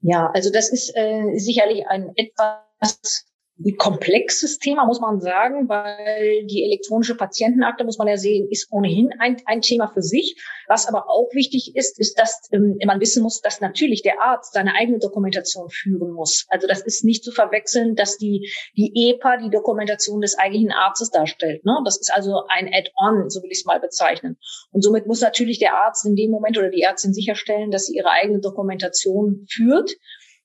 Ja, 0.00 0.30
also 0.34 0.50
das 0.50 0.70
ist 0.70 0.90
äh, 0.96 1.38
sicherlich 1.38 1.86
ein 1.88 2.10
etwas 2.16 2.56
das 2.84 3.24
ein 3.60 3.76
komplexes 3.76 4.58
Thema, 4.58 4.84
muss 4.84 5.00
man 5.00 5.20
sagen, 5.20 5.68
weil 5.68 6.44
die 6.46 6.64
elektronische 6.64 7.16
Patientenakte, 7.16 7.84
muss 7.84 7.98
man 7.98 8.08
ja 8.08 8.16
sehen, 8.16 8.48
ist 8.50 8.66
ohnehin 8.72 9.10
ein, 9.20 9.36
ein 9.46 9.60
Thema 9.60 9.86
für 9.94 10.02
sich. 10.02 10.36
Was 10.66 10.88
aber 10.88 11.08
auch 11.08 11.28
wichtig 11.32 11.76
ist, 11.76 12.00
ist, 12.00 12.18
dass 12.18 12.48
ähm, 12.50 12.78
man 12.84 13.00
wissen 13.00 13.22
muss, 13.22 13.40
dass 13.42 13.60
natürlich 13.60 14.02
der 14.02 14.20
Arzt 14.20 14.54
seine 14.54 14.74
eigene 14.74 14.98
Dokumentation 14.98 15.70
führen 15.70 16.10
muss. 16.12 16.46
Also 16.48 16.66
das 16.66 16.80
ist 16.80 17.04
nicht 17.04 17.22
zu 17.22 17.30
verwechseln, 17.30 17.94
dass 17.94 18.18
die, 18.18 18.50
die 18.76 19.10
EPA 19.10 19.36
die 19.36 19.50
Dokumentation 19.50 20.20
des 20.20 20.36
eigentlichen 20.36 20.72
Arztes 20.72 21.10
darstellt. 21.10 21.64
Ne? 21.64 21.80
Das 21.84 21.96
ist 21.98 22.12
also 22.12 22.42
ein 22.48 22.68
Add-on, 22.72 23.30
so 23.30 23.40
will 23.40 23.52
ich 23.52 23.58
es 23.58 23.66
mal 23.66 23.78
bezeichnen. 23.78 24.36
Und 24.72 24.82
somit 24.82 25.06
muss 25.06 25.20
natürlich 25.20 25.60
der 25.60 25.76
Arzt 25.76 26.04
in 26.04 26.16
dem 26.16 26.32
Moment 26.32 26.58
oder 26.58 26.70
die 26.70 26.82
Ärztin 26.82 27.14
sicherstellen, 27.14 27.70
dass 27.70 27.86
sie 27.86 27.96
ihre 27.96 28.10
eigene 28.10 28.40
Dokumentation 28.40 29.46
führt 29.48 29.92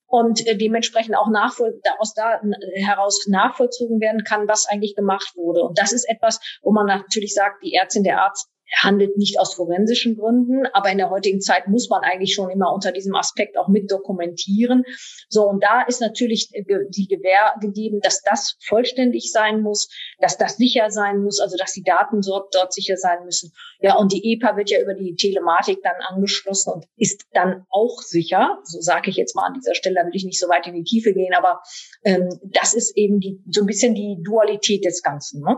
und 0.10 0.46
äh, 0.48 0.58
dementsprechend 0.58 1.16
auch 1.16 1.30
nachvoll 1.30 1.80
aus 2.00 2.14
da 2.14 2.42
heraus 2.74 3.26
nachvollzogen 3.28 4.02
werden 4.02 4.24
kann, 4.24 4.48
was 4.48 4.68
eigentlich 4.68 4.96
gemacht 4.96 5.34
wurde. 5.36 5.62
Und 5.62 5.78
das 5.78 5.94
ist 5.94 6.10
etwas, 6.10 6.40
wo 6.62 6.72
man 6.72 6.88
natürlich 6.88 7.34
sagt, 7.34 7.64
die 7.64 7.74
Ärztin, 7.74 8.04
der 8.04 8.22
Arzt 8.22 8.50
handelt 8.78 9.18
nicht 9.18 9.40
aus 9.40 9.56
forensischen 9.56 10.16
Gründen, 10.16 10.66
aber 10.74 10.92
in 10.92 10.98
der 10.98 11.10
heutigen 11.10 11.42
Zeit 11.42 11.68
muss 11.68 11.90
man 11.90 12.02
eigentlich 12.04 12.34
schon 12.34 12.50
immer 12.50 12.74
unter 12.74 12.92
diesem 12.92 13.16
Aspekt 13.16 13.58
auch 13.58 13.68
mit 13.68 13.92
dokumentieren. 13.92 14.84
So, 15.30 15.44
und 15.48 15.64
da 15.64 15.82
ist 15.82 16.02
natürlich 16.02 16.50
die 16.50 17.08
Gewähr 17.08 17.56
gegeben, 17.62 18.00
dass 18.02 18.22
das 18.22 18.58
vollständig 18.66 19.32
sein 19.32 19.62
muss, 19.62 19.90
dass 20.20 20.38
das 20.38 20.58
sicher 20.58 20.90
sein 20.90 21.24
muss, 21.24 21.40
also 21.40 21.58
dass 21.58 21.74
die 21.74 21.84
Daten 21.84 22.22
dort, 22.22 22.54
dort 22.54 22.74
sicher 22.74 22.98
sein 22.98 23.26
müssen. 23.26 23.52
Ja, 23.82 23.96
und 23.96 24.12
die 24.12 24.34
EPA 24.34 24.58
wird 24.58 24.70
ja 24.70 24.82
über 24.82 24.94
die 24.94 25.16
Telematik 25.16 25.80
dann 25.84 25.96
angeschlossen 26.08 26.74
und 26.74 26.86
ist 26.98 27.26
dann 27.34 27.66
auch 27.70 28.02
sicher. 28.02 28.60
So 28.64 28.82
sage 28.82 29.10
ich 29.10 29.16
jetzt 29.16 29.36
mal 29.36 29.48
an 29.48 29.54
dieser 29.54 29.76
Stelle, 29.76 29.96
da 29.96 30.06
will 30.06 30.16
ich 30.16 30.26
nicht 30.26 30.40
so 30.40 30.50
weit 30.50 30.68
in 30.68 30.76
die 30.76 30.84
Tiefe 30.84 31.14
gehen, 31.14 31.34
aber 31.34 31.62
ähm, 32.04 32.30
das 32.44 32.74
ist 32.74 32.96
eben 32.98 33.20
die, 33.20 33.42
so 33.50 33.62
ein 33.62 33.68
bisschen 33.68 33.96
die 33.96 34.18
Dualität 34.24 34.86
des 34.86 35.02
Ganzen. 35.02 35.42
Ne? 35.42 35.58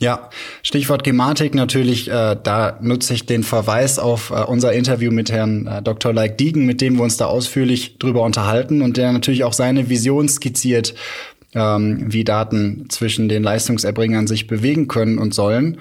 Ja, 0.00 0.28
Stichwort 0.64 1.04
Gematik 1.04 1.54
natürlich, 1.54 2.10
äh, 2.10 2.36
da 2.42 2.78
nutze 2.80 3.14
ich 3.14 3.26
den 3.26 3.44
Verweis 3.44 4.00
auf 4.00 4.30
äh, 4.30 4.42
unser 4.42 4.72
Interview 4.72 5.12
mit 5.12 5.30
Herrn 5.30 5.68
äh, 5.68 5.82
Dr. 5.82 6.12
Leik 6.12 6.36
Diegen, 6.36 6.66
mit 6.66 6.80
dem 6.80 6.96
wir 6.96 7.04
uns 7.04 7.16
da 7.16 7.26
ausführlich 7.26 7.98
drüber 7.98 8.22
unterhalten 8.22 8.82
und 8.82 8.96
der 8.96 9.12
natürlich 9.12 9.44
auch 9.44 9.52
seine 9.52 9.88
Vision 9.88 10.28
skizziert, 10.28 10.94
ähm, 11.54 12.12
wie 12.12 12.24
Daten 12.24 12.86
zwischen 12.88 13.28
den 13.28 13.44
Leistungserbringern 13.44 14.26
sich 14.26 14.48
bewegen 14.48 14.88
können 14.88 15.18
und 15.18 15.32
sollen. 15.32 15.78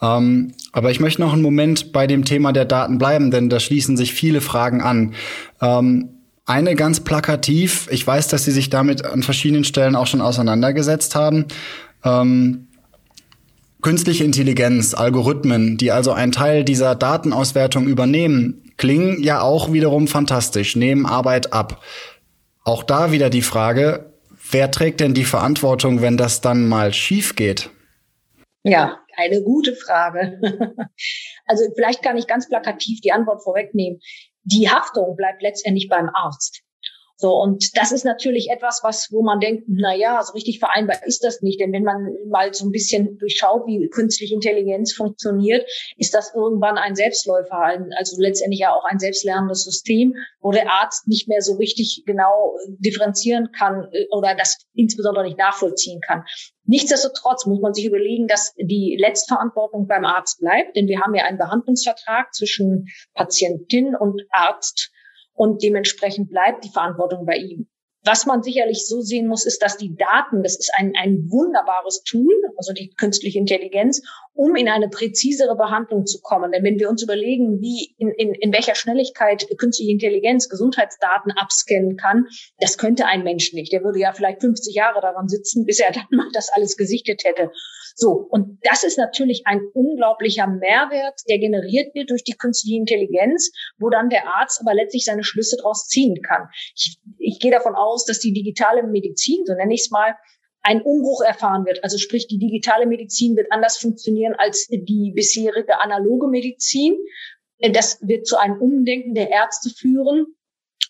Ähm, 0.00 0.52
aber 0.70 0.92
ich 0.92 1.00
möchte 1.00 1.20
noch 1.20 1.32
einen 1.32 1.42
Moment 1.42 1.92
bei 1.92 2.06
dem 2.06 2.24
Thema 2.24 2.52
der 2.52 2.64
Daten 2.64 2.98
bleiben, 2.98 3.32
denn 3.32 3.48
da 3.48 3.58
schließen 3.58 3.96
sich 3.96 4.14
viele 4.14 4.40
Fragen 4.40 4.80
an. 4.82 5.14
Ähm, 5.60 6.10
eine 6.46 6.76
ganz 6.76 7.00
plakativ, 7.00 7.88
ich 7.90 8.06
weiß, 8.06 8.28
dass 8.28 8.44
Sie 8.44 8.52
sich 8.52 8.70
damit 8.70 9.04
an 9.04 9.24
verschiedenen 9.24 9.64
Stellen 9.64 9.96
auch 9.96 10.06
schon 10.06 10.20
auseinandergesetzt 10.20 11.16
haben. 11.16 11.46
Ähm, 12.04 12.67
Künstliche 13.80 14.24
Intelligenz, 14.24 14.94
Algorithmen, 14.94 15.76
die 15.76 15.92
also 15.92 16.12
einen 16.12 16.32
Teil 16.32 16.64
dieser 16.64 16.96
Datenauswertung 16.96 17.86
übernehmen, 17.86 18.72
klingen 18.76 19.22
ja 19.22 19.40
auch 19.40 19.72
wiederum 19.72 20.08
fantastisch, 20.08 20.74
nehmen 20.74 21.06
Arbeit 21.06 21.52
ab. 21.52 21.82
Auch 22.64 22.82
da 22.82 23.12
wieder 23.12 23.30
die 23.30 23.42
Frage, 23.42 24.12
wer 24.50 24.70
trägt 24.70 25.00
denn 25.00 25.14
die 25.14 25.24
Verantwortung, 25.24 26.02
wenn 26.02 26.16
das 26.16 26.40
dann 26.40 26.66
mal 26.66 26.92
schief 26.92 27.36
geht? 27.36 27.70
Ja, 28.64 28.98
eine 29.16 29.42
gute 29.42 29.74
Frage. 29.74 30.40
also 31.46 31.64
vielleicht 31.76 32.02
kann 32.02 32.16
ich 32.16 32.26
ganz 32.26 32.48
plakativ 32.48 33.00
die 33.00 33.12
Antwort 33.12 33.42
vorwegnehmen. 33.44 34.00
Die 34.42 34.68
Haftung 34.68 35.14
bleibt 35.16 35.42
letztendlich 35.42 35.88
beim 35.88 36.10
Arzt. 36.12 36.62
So, 37.20 37.34
und 37.34 37.76
das 37.76 37.90
ist 37.90 38.04
natürlich 38.04 38.48
etwas, 38.48 38.84
was, 38.84 39.08
wo 39.10 39.22
man 39.24 39.40
denkt, 39.40 39.64
na 39.66 39.92
ja, 39.92 40.22
so 40.22 40.34
richtig 40.34 40.60
vereinbar 40.60 41.04
ist 41.04 41.24
das 41.24 41.42
nicht. 41.42 41.58
Denn 41.58 41.72
wenn 41.72 41.82
man 41.82 42.14
mal 42.28 42.54
so 42.54 42.64
ein 42.64 42.70
bisschen 42.70 43.18
durchschaut, 43.18 43.66
wie 43.66 43.88
künstliche 43.88 44.34
Intelligenz 44.34 44.92
funktioniert, 44.92 45.68
ist 45.96 46.14
das 46.14 46.32
irgendwann 46.32 46.78
ein 46.78 46.94
Selbstläufer, 46.94 47.76
also 47.96 48.22
letztendlich 48.22 48.60
ja 48.60 48.72
auch 48.72 48.84
ein 48.84 49.00
selbstlernendes 49.00 49.64
System, 49.64 50.14
wo 50.40 50.52
der 50.52 50.70
Arzt 50.70 51.08
nicht 51.08 51.26
mehr 51.26 51.42
so 51.42 51.54
richtig 51.56 52.04
genau 52.06 52.54
differenzieren 52.78 53.50
kann 53.50 53.88
äh, 53.90 54.06
oder 54.12 54.36
das 54.36 54.56
insbesondere 54.74 55.24
nicht 55.24 55.38
nachvollziehen 55.38 56.00
kann. 56.00 56.22
Nichtsdestotrotz 56.66 57.46
muss 57.46 57.60
man 57.60 57.74
sich 57.74 57.86
überlegen, 57.86 58.28
dass 58.28 58.54
die 58.56 58.96
Letztverantwortung 58.96 59.88
beim 59.88 60.04
Arzt 60.04 60.38
bleibt, 60.38 60.76
denn 60.76 60.86
wir 60.86 61.00
haben 61.00 61.16
ja 61.16 61.24
einen 61.24 61.38
Behandlungsvertrag 61.38 62.32
zwischen 62.32 62.86
Patientin 63.14 63.96
und 63.96 64.22
Arzt 64.30 64.92
und 65.38 65.62
dementsprechend 65.62 66.30
bleibt 66.30 66.64
die 66.64 66.70
Verantwortung 66.70 67.24
bei 67.24 67.36
ihm. 67.36 67.68
Was 68.04 68.26
man 68.26 68.42
sicherlich 68.42 68.86
so 68.86 69.00
sehen 69.00 69.28
muss, 69.28 69.46
ist, 69.46 69.62
dass 69.62 69.76
die 69.76 69.94
Daten, 69.94 70.42
das 70.42 70.58
ist 70.58 70.72
ein, 70.76 70.92
ein 70.98 71.30
wunderbares 71.30 72.02
Tool, 72.02 72.34
also 72.56 72.72
die 72.72 72.90
künstliche 72.90 73.38
Intelligenz, 73.38 74.02
um 74.38 74.54
in 74.54 74.68
eine 74.68 74.88
präzisere 74.88 75.56
Behandlung 75.56 76.06
zu 76.06 76.20
kommen. 76.20 76.52
Denn 76.52 76.62
wenn 76.62 76.78
wir 76.78 76.88
uns 76.88 77.02
überlegen, 77.02 77.60
wie 77.60 77.92
in, 77.98 78.10
in, 78.10 78.34
in 78.34 78.52
welcher 78.52 78.76
Schnelligkeit 78.76 79.44
künstliche 79.58 79.90
Intelligenz 79.90 80.48
Gesundheitsdaten 80.48 81.32
abscannen 81.32 81.96
kann, 81.96 82.28
das 82.60 82.78
könnte 82.78 83.06
ein 83.06 83.24
Mensch 83.24 83.52
nicht. 83.52 83.72
Der 83.72 83.82
würde 83.82 83.98
ja 83.98 84.12
vielleicht 84.12 84.40
50 84.40 84.76
Jahre 84.76 85.00
daran 85.00 85.28
sitzen, 85.28 85.64
bis 85.66 85.80
er 85.80 85.90
dann 85.92 86.06
mal 86.12 86.28
das 86.32 86.50
alles 86.50 86.76
gesichtet 86.76 87.24
hätte. 87.24 87.50
So, 87.96 88.12
und 88.12 88.60
das 88.62 88.84
ist 88.84 88.96
natürlich 88.96 89.42
ein 89.44 89.60
unglaublicher 89.74 90.46
Mehrwert, 90.46 91.20
der 91.28 91.40
generiert 91.40 91.92
wird 91.96 92.10
durch 92.10 92.22
die 92.22 92.36
künstliche 92.36 92.76
Intelligenz, 92.78 93.50
wo 93.80 93.90
dann 93.90 94.08
der 94.08 94.28
Arzt 94.36 94.60
aber 94.60 94.72
letztlich 94.72 95.04
seine 95.04 95.24
Schlüsse 95.24 95.56
daraus 95.56 95.88
ziehen 95.88 96.22
kann. 96.22 96.46
Ich, 96.76 97.00
ich 97.18 97.40
gehe 97.40 97.50
davon 97.50 97.74
aus, 97.74 98.04
dass 98.04 98.20
die 98.20 98.32
digitale 98.32 98.84
Medizin, 98.84 99.44
so 99.46 99.54
nenne 99.54 99.74
ich 99.74 99.80
es 99.80 99.90
mal, 99.90 100.14
ein 100.62 100.82
Umbruch 100.82 101.22
erfahren 101.22 101.64
wird. 101.64 101.82
Also 101.84 101.98
sprich, 101.98 102.26
die 102.26 102.38
digitale 102.38 102.86
Medizin 102.86 103.36
wird 103.36 103.50
anders 103.50 103.78
funktionieren 103.78 104.34
als 104.36 104.66
die 104.66 105.12
bisherige 105.14 105.80
analoge 105.80 106.28
Medizin. 106.28 106.96
Das 107.72 107.98
wird 108.02 108.26
zu 108.26 108.38
einem 108.38 108.60
Umdenken 108.60 109.14
der 109.14 109.30
Ärzte 109.30 109.70
führen. 109.70 110.26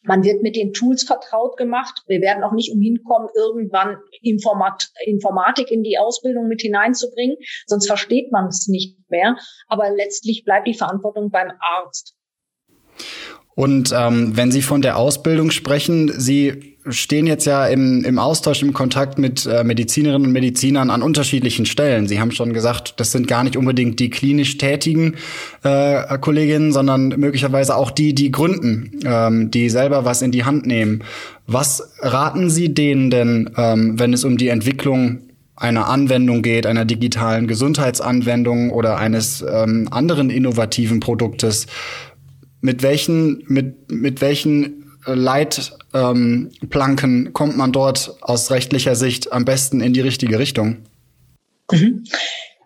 Man 0.02 0.22
wird 0.22 0.42
mit 0.42 0.56
den 0.56 0.72
Tools 0.72 1.02
vertraut 1.02 1.56
gemacht. 1.56 2.02
Wir 2.06 2.20
werden 2.20 2.44
auch 2.44 2.52
nicht 2.52 2.72
umhin 2.72 3.02
kommen, 3.02 3.28
irgendwann 3.34 3.98
Informat 4.22 4.90
Informatik 5.04 5.70
in 5.70 5.82
die 5.82 5.98
Ausbildung 5.98 6.46
mit 6.46 6.60
hineinzubringen, 6.60 7.36
sonst 7.66 7.86
versteht 7.86 8.30
man 8.30 8.46
es 8.46 8.68
nicht 8.68 8.96
mehr. 9.10 9.36
Aber 9.66 9.90
letztlich 9.90 10.44
bleibt 10.44 10.68
die 10.68 10.74
Verantwortung 10.74 11.30
beim 11.30 11.50
Arzt. 11.60 12.14
Und 13.58 13.92
ähm, 13.92 14.36
wenn 14.36 14.52
Sie 14.52 14.62
von 14.62 14.82
der 14.82 14.96
Ausbildung 14.96 15.50
sprechen, 15.50 16.12
Sie 16.16 16.76
stehen 16.88 17.26
jetzt 17.26 17.44
ja 17.44 17.66
im, 17.66 18.04
im 18.04 18.20
Austausch, 18.20 18.62
im 18.62 18.72
Kontakt 18.72 19.18
mit 19.18 19.46
äh, 19.46 19.64
Medizinerinnen 19.64 20.28
und 20.28 20.32
Medizinern 20.32 20.90
an 20.90 21.02
unterschiedlichen 21.02 21.66
Stellen. 21.66 22.06
Sie 22.06 22.20
haben 22.20 22.30
schon 22.30 22.52
gesagt, 22.52 23.00
das 23.00 23.10
sind 23.10 23.26
gar 23.26 23.42
nicht 23.42 23.56
unbedingt 23.56 23.98
die 23.98 24.10
klinisch 24.10 24.58
tätigen 24.58 25.16
äh, 25.64 26.18
Kolleginnen, 26.18 26.72
sondern 26.72 27.08
möglicherweise 27.08 27.74
auch 27.74 27.90
die, 27.90 28.14
die 28.14 28.30
gründen, 28.30 28.92
ähm, 29.04 29.50
die 29.50 29.70
selber 29.70 30.04
was 30.04 30.22
in 30.22 30.30
die 30.30 30.44
Hand 30.44 30.64
nehmen. 30.64 31.02
Was 31.48 31.82
raten 31.98 32.50
Sie 32.50 32.72
denen 32.72 33.10
denn, 33.10 33.50
ähm, 33.56 33.98
wenn 33.98 34.12
es 34.12 34.22
um 34.22 34.36
die 34.36 34.50
Entwicklung 34.50 35.18
einer 35.56 35.88
Anwendung 35.88 36.42
geht, 36.42 36.64
einer 36.64 36.84
digitalen 36.84 37.48
Gesundheitsanwendung 37.48 38.70
oder 38.70 38.98
eines 38.98 39.42
ähm, 39.42 39.88
anderen 39.90 40.30
innovativen 40.30 41.00
Produktes? 41.00 41.66
Mit 42.60 42.82
welchen, 42.82 43.44
mit, 43.46 43.90
mit 43.90 44.20
welchen 44.20 44.98
äh, 45.06 45.14
Leitplanken 45.14 47.26
ähm, 47.26 47.32
kommt 47.32 47.56
man 47.56 47.72
dort 47.72 48.16
aus 48.20 48.50
rechtlicher 48.50 48.94
Sicht 48.94 49.32
am 49.32 49.44
besten 49.44 49.80
in 49.80 49.92
die 49.92 50.00
richtige 50.00 50.38
Richtung? 50.38 50.84
Mhm. 51.70 52.04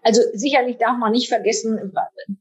Also 0.02 0.20
sicherlich 0.34 0.78
darf 0.78 0.98
man 0.98 1.12
nicht 1.12 1.28
vergessen, 1.28 1.92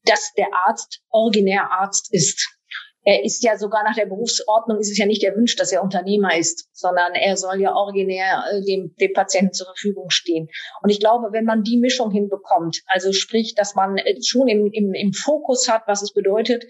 dass 0.05 0.33
der 0.35 0.47
Arzt 0.65 1.01
originär 1.09 1.71
Arzt 1.71 2.11
ist. 2.11 2.57
Er 3.03 3.23
ist 3.23 3.43
ja 3.43 3.57
sogar 3.57 3.83
nach 3.83 3.95
der 3.95 4.05
Berufsordnung 4.05 4.79
ist 4.79 4.91
es 4.91 4.97
ja 4.97 5.07
nicht 5.07 5.23
der 5.23 5.35
Wunsch, 5.35 5.55
dass 5.55 5.71
er 5.71 5.81
Unternehmer 5.81 6.37
ist, 6.37 6.69
sondern 6.71 7.13
er 7.13 7.35
soll 7.35 7.59
ja 7.59 7.73
originär 7.73 8.43
äh, 8.51 8.61
dem, 8.61 8.93
dem 8.99 9.13
Patienten 9.13 9.53
zur 9.53 9.65
Verfügung 9.67 10.11
stehen. 10.11 10.49
Und 10.83 10.91
ich 10.91 10.99
glaube, 10.99 11.29
wenn 11.31 11.45
man 11.45 11.63
die 11.63 11.77
Mischung 11.77 12.11
hinbekommt, 12.11 12.81
also 12.85 13.11
sprich, 13.11 13.55
dass 13.55 13.73
man 13.73 13.97
äh, 13.97 14.21
schon 14.23 14.47
im, 14.47 14.69
im, 14.71 14.93
im 14.93 15.13
Fokus 15.13 15.67
hat, 15.67 15.83
was 15.87 16.03
es 16.03 16.13
bedeutet, 16.13 16.65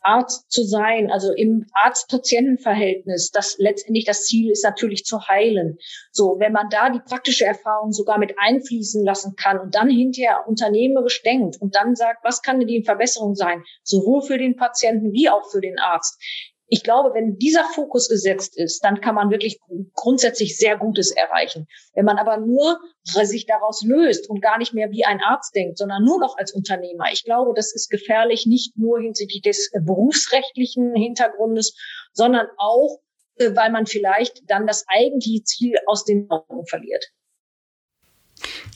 Arzt 0.00 0.50
zu 0.50 0.62
sein, 0.62 1.10
also 1.10 1.32
im 1.32 1.66
Arzt-Patienten-Verhältnis, 1.72 3.30
das 3.30 3.56
letztendlich 3.58 4.04
das 4.04 4.24
Ziel 4.24 4.50
ist 4.50 4.64
natürlich 4.64 5.04
zu 5.04 5.28
heilen. 5.28 5.78
So, 6.12 6.36
wenn 6.38 6.52
man 6.52 6.68
da 6.70 6.90
die 6.90 7.00
praktische 7.00 7.44
Erfahrung 7.44 7.92
sogar 7.92 8.18
mit 8.18 8.34
einfließen 8.38 9.04
lassen 9.04 9.34
kann 9.36 9.58
und 9.58 9.74
dann 9.74 9.90
hinterher 9.90 10.44
unternehmerisch 10.46 11.22
denkt 11.22 11.60
und 11.60 11.74
dann 11.74 11.94
sagt, 11.96 12.24
was 12.24 12.42
kann 12.42 12.58
denn 12.60 12.68
die 12.68 12.84
Verbesserung 12.84 13.34
sein, 13.34 13.62
sowohl 13.82 14.22
für 14.22 14.38
den 14.38 14.56
Patienten 14.56 15.12
wie 15.12 15.28
auch 15.28 15.50
für 15.50 15.60
den 15.60 15.78
Arzt, 15.78 16.20
ich 16.68 16.82
glaube, 16.82 17.14
wenn 17.14 17.38
dieser 17.38 17.64
Fokus 17.64 18.08
gesetzt 18.08 18.56
ist, 18.56 18.84
dann 18.84 19.00
kann 19.00 19.14
man 19.14 19.30
wirklich 19.30 19.58
grundsätzlich 19.94 20.56
sehr 20.56 20.76
Gutes 20.76 21.10
erreichen. 21.10 21.66
Wenn 21.94 22.04
man 22.04 22.18
aber 22.18 22.36
nur 22.36 22.78
sich 23.04 23.46
daraus 23.46 23.82
löst 23.82 24.28
und 24.28 24.42
gar 24.42 24.58
nicht 24.58 24.74
mehr 24.74 24.90
wie 24.90 25.04
ein 25.04 25.20
Arzt 25.20 25.54
denkt, 25.54 25.78
sondern 25.78 26.04
nur 26.04 26.20
noch 26.20 26.36
als 26.36 26.52
Unternehmer, 26.52 27.06
ich 27.10 27.24
glaube, 27.24 27.52
das 27.54 27.74
ist 27.74 27.88
gefährlich, 27.88 28.46
nicht 28.46 28.76
nur 28.76 29.00
hinsichtlich 29.00 29.42
des 29.42 29.70
berufsrechtlichen 29.82 30.94
Hintergrundes, 30.94 31.74
sondern 32.12 32.46
auch, 32.58 33.00
äh, 33.36 33.56
weil 33.56 33.70
man 33.70 33.86
vielleicht 33.86 34.42
dann 34.50 34.66
das 34.66 34.84
eigentliche 34.88 35.44
Ziel 35.44 35.74
aus 35.86 36.04
den 36.04 36.30
Augen 36.30 36.66
verliert. 36.66 37.06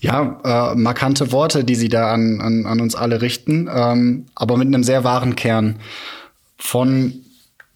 Ja, 0.01 0.73
äh, 0.73 0.75
markante 0.75 1.31
Worte, 1.31 1.63
die 1.63 1.75
Sie 1.75 1.89
da 1.89 2.11
an, 2.11 2.41
an, 2.41 2.67
an 2.67 2.81
uns 2.81 2.95
alle 2.95 3.21
richten, 3.21 3.71
ähm, 3.73 4.27
aber 4.35 4.57
mit 4.57 4.67
einem 4.67 4.83
sehr 4.83 5.05
wahren 5.05 5.37
Kern. 5.37 5.79
Von 6.57 7.22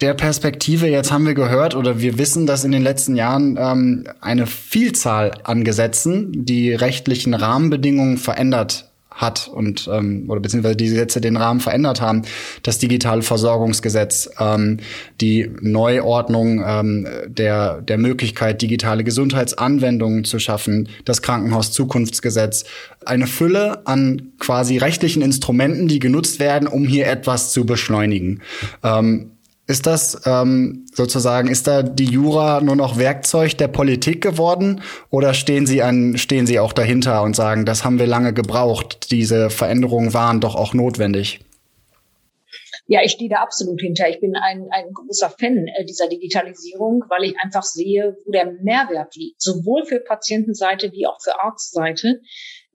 der 0.00 0.14
Perspektive, 0.14 0.88
jetzt 0.88 1.10
haben 1.10 1.26
wir 1.26 1.34
gehört 1.34 1.74
oder 1.74 2.00
wir 2.00 2.18
wissen, 2.18 2.46
dass 2.46 2.64
in 2.64 2.72
den 2.72 2.82
letzten 2.82 3.16
Jahren 3.16 3.56
ähm, 3.58 4.04
eine 4.20 4.46
Vielzahl 4.46 5.32
an 5.44 5.64
Gesetzen 5.64 6.44
die 6.44 6.74
rechtlichen 6.74 7.32
Rahmenbedingungen 7.32 8.18
verändert 8.18 8.90
hat 9.16 9.48
und 9.48 9.88
ähm, 9.90 10.26
oder 10.28 10.40
beziehungsweise 10.40 10.76
die 10.76 10.90
Gesetze 10.90 11.22
den 11.22 11.38
Rahmen 11.38 11.60
verändert 11.60 12.02
haben. 12.02 12.22
Das 12.62 12.78
digitale 12.78 13.22
Versorgungsgesetz, 13.22 14.28
ähm, 14.38 14.78
die 15.22 15.50
Neuordnung 15.62 16.62
ähm, 16.64 17.08
der 17.26 17.80
der 17.80 17.96
Möglichkeit, 17.96 18.60
digitale 18.60 19.04
Gesundheitsanwendungen 19.04 20.24
zu 20.24 20.38
schaffen, 20.38 20.90
das 21.06 21.22
Krankenhauszukunftsgesetz, 21.22 22.66
eine 23.06 23.26
Fülle 23.26 23.86
an 23.86 24.32
quasi 24.38 24.76
rechtlichen 24.76 25.22
Instrumenten, 25.22 25.88
die 25.88 25.98
genutzt 25.98 26.38
werden, 26.38 26.68
um 26.68 26.84
hier 26.84 27.06
etwas 27.06 27.52
zu 27.52 27.64
beschleunigen. 27.64 28.42
Ähm, 28.82 29.30
ist 29.66 29.86
das 29.86 30.22
ähm, 30.26 30.86
sozusagen, 30.94 31.48
ist 31.48 31.66
da 31.66 31.82
die 31.82 32.04
Jura 32.04 32.60
nur 32.60 32.76
noch 32.76 32.98
Werkzeug 32.98 33.58
der 33.58 33.68
Politik 33.68 34.22
geworden 34.22 34.82
oder 35.10 35.34
stehen 35.34 35.66
Sie 35.66 35.82
an, 35.82 36.16
stehen 36.18 36.46
Sie 36.46 36.60
auch 36.60 36.72
dahinter 36.72 37.22
und 37.22 37.34
sagen, 37.34 37.64
das 37.64 37.84
haben 37.84 37.98
wir 37.98 38.06
lange 38.06 38.32
gebraucht, 38.32 39.10
diese 39.10 39.50
Veränderungen 39.50 40.14
waren 40.14 40.40
doch 40.40 40.54
auch 40.54 40.72
notwendig? 40.72 41.40
Ja, 42.88 43.00
ich 43.02 43.12
stehe 43.12 43.28
da 43.28 43.36
absolut 43.36 43.80
hinter. 43.80 44.08
Ich 44.08 44.20
bin 44.20 44.36
ein, 44.36 44.68
ein 44.70 44.92
großer 44.92 45.30
Fan 45.30 45.66
äh, 45.66 45.84
dieser 45.84 46.08
Digitalisierung, 46.08 47.02
weil 47.08 47.24
ich 47.24 47.34
einfach 47.42 47.64
sehe, 47.64 48.16
wo 48.24 48.30
der 48.30 48.52
Mehrwert 48.62 49.16
liegt, 49.16 49.42
sowohl 49.42 49.84
für 49.84 49.98
Patientenseite 49.98 50.92
wie 50.92 51.06
auch 51.06 51.20
für 51.20 51.40
Arztseite. 51.42 52.20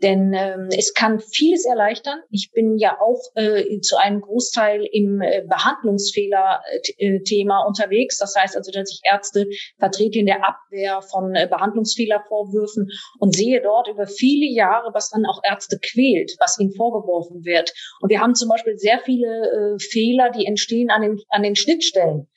Denn 0.02 0.34
ähm, 0.34 0.70
es 0.78 0.94
kann 0.94 1.20
vieles 1.20 1.66
erleichtern. 1.66 2.20
Ich 2.32 2.52
bin 2.54 2.78
ja 2.78 2.98
auch 3.00 3.22
äh, 3.36 3.80
zu 3.82 3.98
einem 3.98 4.22
Großteil 4.22 4.88
im 4.92 5.22
äh, 5.22 5.44
Behandlungsfehler-Thema 5.48 7.66
unterwegs. 7.68 8.18
Das 8.18 8.36
heißt 8.36 8.58
also, 8.58 8.72
dass 8.72 8.92
ich 8.92 9.02
Ärzte 9.04 9.46
vertrete 9.78 10.18
in 10.20 10.26
der 10.26 10.44
Abwehr 10.48 11.04
von 11.04 11.36
äh, 11.36 11.48
Behandlungsfehlervorwürfen 11.50 12.90
und 13.20 13.36
sehe 13.36 13.62
dort 13.62 13.90
über 13.90 14.08
viele 14.08 14.48
Jahre, 14.48 14.92
was 14.94 15.10
dann 15.10 15.26
auch 15.26 15.42
Ärzte 15.44 15.78
quält, 15.80 16.32
was 16.40 16.58
ihnen 16.60 16.74
vorgeworfen 16.74 17.46
wird. 17.46 17.72
Und 18.02 18.10
wir 18.10 18.22
haben 18.22 18.34
zum 18.34 18.50
Beispiel 18.50 18.78
sehr 18.78 18.98
viele 19.00 19.28
äh, 19.28 19.78
Fehler, 19.80 20.32
die 20.32 20.48
entstehen 20.48 20.90
an 20.90 21.04
den, 21.04 21.20
an 21.30 21.44
den 21.44 21.56
Schnittstellen. 21.56 22.28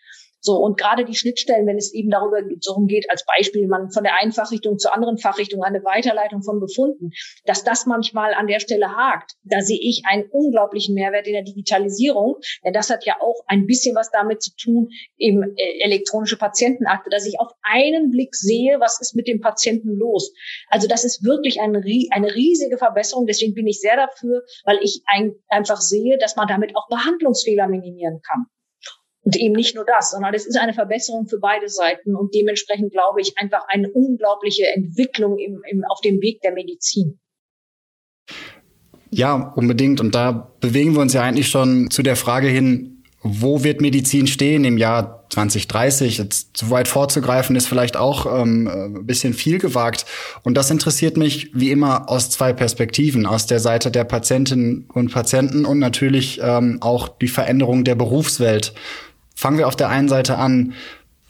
So, 0.47 0.59
und 0.59 0.77
gerade 0.77 1.07
die 1.07 1.15
Schnittstellen, 1.15 1.67
wenn 1.67 1.79
es 1.79 1.95
eben 1.95 2.11
darüber 2.11 2.43
darum 2.43 2.87
geht, 2.87 3.09
als 3.09 3.25
Beispiel 3.25 3.67
man 3.67 3.91
von 3.91 4.05
der 4.05 4.21
einen 4.21 4.31
Fachrichtung 4.31 4.79
zur 4.79 4.95
anderen 4.95 5.17
Fachrichtung 5.17 5.63
eine 5.63 5.83
Weiterleitung 5.85 6.43
von 6.43 6.61
Befunden, 6.61 7.13
dass 7.47 7.65
das 7.65 7.87
manchmal 7.87 8.35
an 8.35 8.47
der 8.47 8.61
Stelle 8.61 8.95
hakt, 8.95 9.33
da 9.45 9.63
sehe 9.63 9.79
ich 9.81 10.03
einen 10.07 10.25
unglaublichen 10.31 10.95
Mehrwert 10.95 11.27
in 11.27 11.33
der 11.33 11.45
Digitalisierung, 11.45 12.37
denn 12.63 12.75
das 12.75 12.91
hat 12.91 13.07
ja 13.07 13.17
auch 13.23 13.43
ein 13.47 13.65
bisschen 13.65 13.97
was 13.97 14.11
damit 14.11 14.43
zu 14.43 14.51
tun, 14.55 14.91
eben 15.17 15.43
äh, 15.57 15.83
elektronische 15.83 16.37
Patientenakte, 16.37 17.09
dass 17.09 17.25
ich 17.25 17.41
auf 17.41 17.53
einen 17.63 18.11
Blick 18.11 18.35
sehe, 18.35 18.79
was 18.81 19.01
ist 19.01 19.17
mit 19.17 19.27
dem 19.27 19.41
Patienten 19.41 19.97
los. 19.97 20.35
Also 20.69 20.89
das 20.89 21.07
ist 21.07 21.25
wirklich 21.25 21.63
ein, 21.63 21.75
eine 21.75 22.35
riesige 22.35 22.77
Verbesserung, 22.77 23.25
deswegen 23.25 23.55
bin 23.55 23.67
ich 23.67 23.81
sehr 23.81 23.97
dafür, 23.97 24.43
weil 24.67 24.79
ich 24.83 25.01
ein, 25.07 25.37
einfach 25.49 25.81
sehe, 25.81 26.19
dass 26.19 26.37
man 26.37 26.49
damit 26.49 26.77
auch 26.77 26.87
Behandlungsfehler 26.91 27.67
minimieren 27.67 28.21
kann. 28.21 28.45
Und 29.25 29.37
eben 29.37 29.54
nicht 29.54 29.75
nur 29.75 29.87
das, 29.87 30.11
sondern 30.11 30.35
es 30.35 30.47
ist 30.47 30.59
eine 30.59 30.75
Verbesserung 30.75 31.26
für 31.26 31.38
beide 31.38 31.69
Seiten 31.69 32.14
und 32.14 32.35
dementsprechend 32.35 32.93
glaube 32.93 33.23
ich 33.23 33.33
einfach 33.38 33.64
eine 33.69 33.90
unglaubliche 33.90 34.66
Entwicklung 34.66 35.38
im, 35.38 35.62
im, 35.71 35.85
auf 35.85 36.00
dem 36.02 36.21
Weg 36.21 36.43
der 36.43 36.52
Medizin. 36.52 37.19
Ja, 39.11 39.52
unbedingt. 39.57 40.00
Und 40.00 40.14
da 40.14 40.52
bewegen 40.61 40.95
wir 40.95 41.00
uns 41.00 41.12
ja 41.12 41.23
eigentlich 41.23 41.49
schon 41.49 41.90
zu 41.90 42.02
der 42.02 42.16
Frage 42.16 42.49
hin, 42.49 42.95
wo 43.23 43.64
wird 43.64 43.81
Medizin 43.81 44.26
stehen 44.26 44.64
im 44.64 44.76
Jahr 44.76 45.26
2030? 45.31 46.19
Jetzt 46.19 46.57
zu 46.59 46.69
weit 46.71 46.88
vorzugreifen 46.88 47.57
ist 47.57 47.66
vielleicht 47.66 47.97
auch 47.97 48.26
ähm, 48.26 48.69
ein 48.69 49.07
bisschen 49.07 49.33
viel 49.33 49.59
gewagt. 49.59 50.04
Und 50.43 50.59
das 50.59 50.71
interessiert 50.71 51.16
mich 51.16 51.50
wie 51.54 51.71
immer 51.71 52.11
aus 52.11 52.28
zwei 52.28 52.52
Perspektiven, 52.52 53.25
aus 53.25 53.47
der 53.47 53.61
Seite 53.61 53.90
der 53.90 54.04
Patientinnen 54.04 54.90
und 54.93 55.11
Patienten 55.11 55.64
und 55.64 55.78
natürlich 55.78 56.40
ähm, 56.43 56.78
auch 56.83 57.09
die 57.09 57.28
Veränderung 57.28 57.85
der 57.85 57.95
Berufswelt 57.95 58.75
fangen 59.45 59.59
wir 59.59 59.69
auf 59.69 59.77
der 59.77 59.91
einen 59.91 60.09
Seite 60.09 60.39
an. 60.39 60.73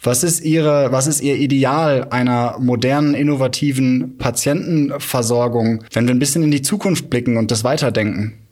Was 0.00 0.23
ist 0.23 0.40
Ihre, 0.40 0.92
was 0.92 1.09
ist 1.09 1.21
Ihr 1.21 1.35
Ideal 1.35 2.06
einer 2.11 2.61
modernen, 2.61 3.12
innovativen 3.12 4.18
Patientenversorgung, 4.18 5.83
wenn 5.92 6.06
wir 6.06 6.14
ein 6.14 6.21
bisschen 6.21 6.44
in 6.44 6.52
die 6.52 6.62
Zukunft 6.62 7.11
blicken 7.11 7.37
und 7.37 7.50
das 7.50 7.64
weiterdenken? 7.64 8.47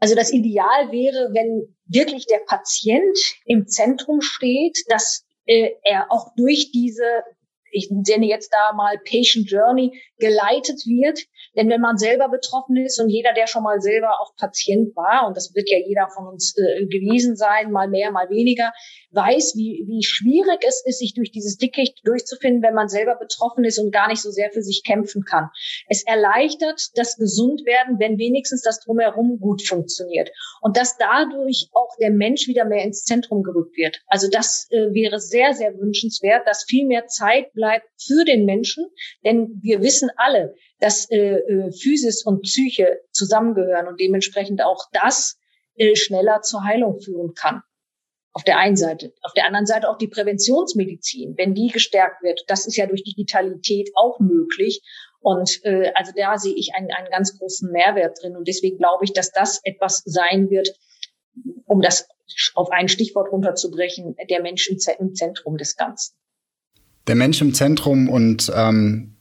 Also 0.00 0.16
das 0.16 0.32
Ideal 0.32 0.90
wäre, 0.90 1.30
wenn 1.32 1.76
wirklich 1.86 2.26
der 2.26 2.40
Patient 2.44 3.16
im 3.44 3.68
Zentrum 3.68 4.20
steht, 4.20 4.76
dass 4.88 5.24
äh, 5.44 5.68
er 5.84 6.10
auch 6.10 6.34
durch 6.36 6.72
diese 6.72 7.04
ich 7.76 7.90
nenne 7.90 8.26
jetzt 8.26 8.52
da 8.52 8.72
mal 8.74 8.98
Patient 8.98 9.50
Journey, 9.50 9.92
geleitet 10.18 10.86
wird. 10.86 11.20
Denn 11.56 11.68
wenn 11.68 11.80
man 11.80 11.98
selber 11.98 12.28
betroffen 12.28 12.76
ist 12.76 13.00
und 13.00 13.08
jeder, 13.08 13.32
der 13.34 13.46
schon 13.46 13.62
mal 13.62 13.80
selber 13.80 14.20
auch 14.20 14.34
Patient 14.36 14.96
war, 14.96 15.26
und 15.26 15.36
das 15.36 15.54
wird 15.54 15.68
ja 15.70 15.78
jeder 15.78 16.08
von 16.08 16.26
uns 16.26 16.56
äh, 16.56 16.86
gewesen 16.86 17.36
sein, 17.36 17.70
mal 17.70 17.88
mehr, 17.88 18.10
mal 18.10 18.30
weniger, 18.30 18.72
weiß, 19.16 19.54
wie, 19.56 19.84
wie 19.88 20.04
schwierig 20.04 20.62
es 20.66 20.82
ist, 20.84 20.98
sich 20.98 21.14
durch 21.14 21.32
dieses 21.32 21.56
Dickicht 21.56 22.06
durchzufinden, 22.06 22.62
wenn 22.62 22.74
man 22.74 22.88
selber 22.88 23.16
betroffen 23.16 23.64
ist 23.64 23.78
und 23.78 23.90
gar 23.90 24.08
nicht 24.08 24.20
so 24.20 24.30
sehr 24.30 24.50
für 24.52 24.62
sich 24.62 24.84
kämpfen 24.84 25.24
kann. 25.24 25.48
Es 25.88 26.06
erleichtert 26.06 26.90
das 26.94 27.16
Gesundwerden, 27.16 27.98
wenn 27.98 28.18
wenigstens 28.18 28.62
das 28.62 28.80
Drumherum 28.80 29.40
gut 29.40 29.62
funktioniert. 29.62 30.30
Und 30.60 30.76
dass 30.76 30.98
dadurch 30.98 31.70
auch 31.72 31.96
der 31.98 32.10
Mensch 32.10 32.46
wieder 32.46 32.66
mehr 32.66 32.84
ins 32.84 33.04
Zentrum 33.04 33.42
gerückt 33.42 33.76
wird. 33.76 34.00
Also 34.06 34.28
das 34.30 34.68
äh, 34.70 34.92
wäre 34.92 35.18
sehr, 35.18 35.54
sehr 35.54 35.76
wünschenswert, 35.78 36.46
dass 36.46 36.64
viel 36.64 36.86
mehr 36.86 37.06
Zeit 37.06 37.52
bleibt 37.54 37.88
für 37.98 38.24
den 38.24 38.44
Menschen. 38.44 38.86
Denn 39.24 39.58
wir 39.62 39.80
wissen 39.80 40.10
alle, 40.16 40.54
dass 40.78 41.10
äh, 41.10 41.16
äh, 41.16 41.72
Physis 41.72 42.24
und 42.24 42.42
Psyche 42.42 43.00
zusammengehören 43.10 43.88
und 43.88 44.00
dementsprechend 44.00 44.62
auch 44.62 44.84
das 44.92 45.38
äh, 45.76 45.96
schneller 45.96 46.42
zur 46.42 46.64
Heilung 46.64 47.00
führen 47.00 47.34
kann. 47.34 47.62
Auf 48.36 48.44
der 48.44 48.58
einen 48.58 48.76
Seite. 48.76 49.14
Auf 49.22 49.32
der 49.32 49.46
anderen 49.46 49.64
Seite 49.64 49.88
auch 49.88 49.96
die 49.96 50.08
Präventionsmedizin, 50.08 51.38
wenn 51.38 51.54
die 51.54 51.68
gestärkt 51.68 52.22
wird. 52.22 52.44
Das 52.48 52.66
ist 52.66 52.76
ja 52.76 52.84
durch 52.84 53.02
Digitalität 53.02 53.88
auch 53.94 54.20
möglich. 54.20 54.82
Und 55.20 55.64
äh, 55.64 55.90
also 55.94 56.12
da 56.14 56.36
sehe 56.36 56.52
ich 56.54 56.74
einen, 56.74 56.90
einen 56.90 57.08
ganz 57.08 57.38
großen 57.38 57.72
Mehrwert 57.72 58.18
drin. 58.20 58.36
Und 58.36 58.46
deswegen 58.46 58.76
glaube 58.76 59.06
ich, 59.06 59.14
dass 59.14 59.32
das 59.32 59.62
etwas 59.64 60.02
sein 60.04 60.50
wird, 60.50 60.68
um 61.64 61.80
das 61.80 62.08
auf 62.54 62.70
ein 62.72 62.88
Stichwort 62.88 63.32
runterzubrechen, 63.32 64.16
der 64.28 64.42
Mensch 64.42 64.68
im, 64.68 65.14
Zentrum 65.14 65.56
des 65.56 65.74
Ganzen. 65.74 66.14
Der 67.06 67.14
Mensch 67.14 67.40
im 67.40 67.54
Zentrum 67.54 68.10
und 68.10 68.52
ähm, 68.54 69.16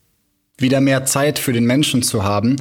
wieder 0.57 0.81
mehr 0.81 1.05
Zeit 1.05 1.39
für 1.39 1.53
den 1.53 1.63
Menschen 1.63 2.03
zu 2.03 2.25
haben. 2.25 2.57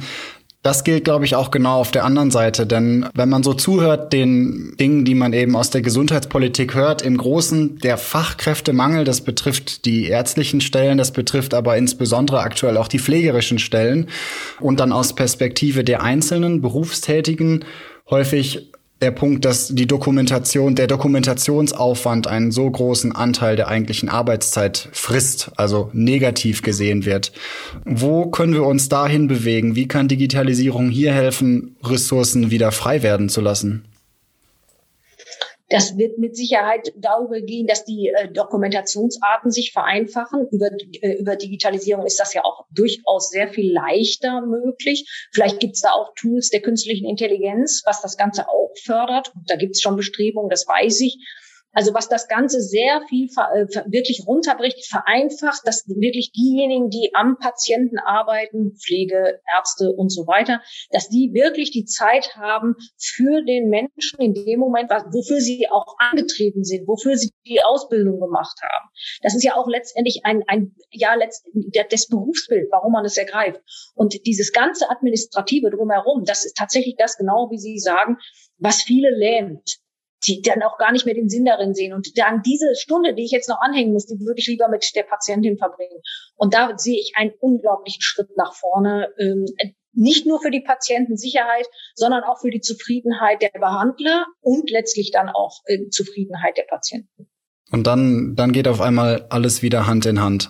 Das 0.65 0.83
gilt, 0.83 1.03
glaube 1.03 1.25
ich, 1.25 1.35
auch 1.35 1.51
genau 1.51 1.79
auf 1.79 1.91
der 1.91 2.05
anderen 2.05 2.31
Seite. 2.31 2.65
Denn 2.65 3.07
wenn 3.13 3.29
man 3.29 3.43
so 3.43 3.53
zuhört, 3.53 4.11
den 4.11 4.75
Dingen, 4.79 5.05
die 5.05 5.13
man 5.13 5.31
eben 5.31 5.55
aus 5.55 5.69
der 5.69 5.83
Gesundheitspolitik 5.83 6.73
hört, 6.73 7.03
im 7.03 7.17
Großen 7.17 7.77
der 7.77 7.99
Fachkräftemangel, 7.99 9.03
das 9.03 9.21
betrifft 9.21 9.85
die 9.85 10.07
ärztlichen 10.07 10.61
Stellen, 10.61 10.97
das 10.97 11.11
betrifft 11.11 11.53
aber 11.53 11.77
insbesondere 11.77 12.39
aktuell 12.39 12.77
auch 12.77 12.87
die 12.87 12.97
pflegerischen 12.97 13.59
Stellen. 13.59 14.07
Und 14.59 14.79
dann 14.79 14.91
aus 14.91 15.13
Perspektive 15.13 15.83
der 15.83 16.01
einzelnen 16.01 16.61
Berufstätigen 16.61 17.63
häufig 18.09 18.71
der 19.01 19.11
Punkt, 19.11 19.43
dass 19.43 19.67
die 19.67 19.87
Dokumentation, 19.87 20.75
der 20.75 20.87
Dokumentationsaufwand 20.87 22.27
einen 22.27 22.51
so 22.51 22.69
großen 22.69 23.11
Anteil 23.11 23.55
der 23.55 23.67
eigentlichen 23.67 24.09
Arbeitszeit 24.09 24.89
frisst, 24.93 25.51
also 25.57 25.89
negativ 25.93 26.61
gesehen 26.61 27.05
wird. 27.05 27.33
Wo 27.83 28.27
können 28.27 28.53
wir 28.53 28.63
uns 28.63 28.87
dahin 28.87 29.27
bewegen? 29.27 29.75
Wie 29.75 29.87
kann 29.87 30.07
Digitalisierung 30.07 30.89
hier 30.89 31.13
helfen, 31.13 31.75
Ressourcen 31.83 32.51
wieder 32.51 32.71
frei 32.71 33.03
werden 33.03 33.27
zu 33.27 33.41
lassen? 33.41 33.83
Das 35.69 35.97
wird 35.97 36.19
mit 36.19 36.35
Sicherheit 36.35 36.93
darüber 36.95 37.41
gehen, 37.41 37.65
dass 37.65 37.85
die 37.85 38.13
äh, 38.15 38.31
Dokumentationsarten 38.31 39.49
sich 39.49 39.71
vereinfachen. 39.71 40.47
Über, 40.51 40.69
äh, 41.01 41.13
über 41.13 41.35
Digitalisierung 41.35 42.05
ist 42.05 42.19
das 42.19 42.33
ja 42.33 42.43
auch 42.43 42.65
durchaus 42.71 43.29
sehr 43.29 43.47
viel 43.47 43.73
leichter 43.73 44.41
möglich. 44.41 45.29
Vielleicht 45.33 45.59
gibt 45.59 45.75
es 45.75 45.81
da 45.81 45.91
auch 45.91 46.13
Tools 46.15 46.49
der 46.49 46.61
künstlichen 46.61 47.09
Intelligenz, 47.09 47.81
was 47.85 48.01
das 48.01 48.15
Ganze 48.15 48.47
auch 48.47 48.73
fördert. 48.83 49.31
Da 49.47 49.55
gibt 49.55 49.75
es 49.75 49.81
schon 49.81 49.95
Bestrebungen, 49.95 50.49
das 50.49 50.67
weiß 50.67 51.01
ich. 51.01 51.17
Also 51.75 51.93
was 51.93 52.07
das 52.07 52.29
Ganze 52.29 52.61
sehr 52.61 53.01
viel 53.09 53.27
äh, 53.27 53.67
wirklich 53.91 54.23
runterbricht, 54.25 54.87
vereinfacht, 54.87 55.61
dass 55.65 55.85
wirklich 55.87 56.31
diejenigen, 56.31 56.89
die 56.89 57.11
am 57.13 57.37
Patienten 57.37 57.99
arbeiten, 57.99 58.77
Pflege, 58.77 59.41
Ärzte 59.55 59.91
und 59.91 60.09
so 60.09 60.25
weiter, 60.25 60.61
dass 60.91 61.09
die 61.09 61.31
wirklich 61.33 61.71
die 61.71 61.83
Zeit 61.83 62.37
haben 62.37 62.75
für 62.97 63.43
den 63.43 63.69
Menschen 63.69 64.19
in 64.19 64.33
dem 64.33 64.59
Moment, 64.59 64.89
wofür 64.89 65.41
sie 65.41 65.67
auch 65.69 65.95
angetreten 65.99 66.63
sind, 66.63 66.87
wofür 66.87 67.17
sie 67.17 67.31
die 67.45 67.61
Ausbildung 67.61 68.21
gemacht 68.21 68.57
haben. 68.61 68.89
Das 69.21 69.35
ist 69.35 69.43
ja 69.43 69.55
auch 69.55 69.67
letztendlich 69.67 70.21
ein, 70.23 70.43
ein 70.47 70.75
ja, 70.91 71.13
letztendlich 71.15 71.73
das 71.89 72.07
Berufsbild, 72.07 72.69
warum 72.71 72.93
man 72.93 73.03
es 73.03 73.17
ergreift. 73.17 73.61
Und 73.95 74.25
dieses 74.25 74.53
ganze 74.53 74.89
Administrative 74.89 75.69
drumherum, 75.71 76.23
das 76.23 76.45
ist 76.45 76.55
tatsächlich 76.55 76.95
das 76.97 77.17
genau, 77.17 77.49
wie 77.51 77.57
Sie 77.57 77.79
sagen, 77.79 78.17
was 78.59 78.81
viele 78.81 79.09
lähmt 79.09 79.84
die 80.27 80.41
dann 80.41 80.63
auch 80.63 80.77
gar 80.77 80.91
nicht 80.91 81.05
mehr 81.05 81.13
den 81.13 81.29
Sinn 81.29 81.45
darin 81.45 81.73
sehen. 81.73 81.93
Und 81.93 82.17
dann 82.17 82.41
diese 82.41 82.75
Stunde, 82.75 83.13
die 83.13 83.23
ich 83.23 83.31
jetzt 83.31 83.49
noch 83.49 83.61
anhängen 83.61 83.93
muss, 83.93 84.07
die 84.07 84.19
würde 84.19 84.39
ich 84.39 84.47
lieber 84.47 84.67
mit 84.69 84.89
der 84.95 85.03
Patientin 85.03 85.57
verbringen. 85.57 86.01
Und 86.35 86.53
da 86.53 86.77
sehe 86.77 86.99
ich 86.99 87.13
einen 87.15 87.31
unglaublichen 87.39 88.01
Schritt 88.01 88.35
nach 88.37 88.53
vorne. 88.53 89.09
Ähm, 89.19 89.45
nicht 89.93 90.25
nur 90.25 90.41
für 90.41 90.51
die 90.51 90.61
Patientensicherheit, 90.61 91.67
sondern 91.93 92.23
auch 92.23 92.39
für 92.41 92.49
die 92.49 92.59
Zufriedenheit 92.59 93.41
der 93.41 93.57
Behandler 93.59 94.25
und 94.41 94.69
letztlich 94.69 95.11
dann 95.11 95.29
auch 95.29 95.61
äh, 95.65 95.89
Zufriedenheit 95.89 96.57
der 96.57 96.63
Patienten. 96.63 97.27
Und 97.71 97.87
dann, 97.87 98.35
dann 98.35 98.51
geht 98.51 98.67
auf 98.67 98.81
einmal 98.81 99.25
alles 99.29 99.61
wieder 99.61 99.87
Hand 99.87 100.05
in 100.05 100.21
Hand. 100.21 100.49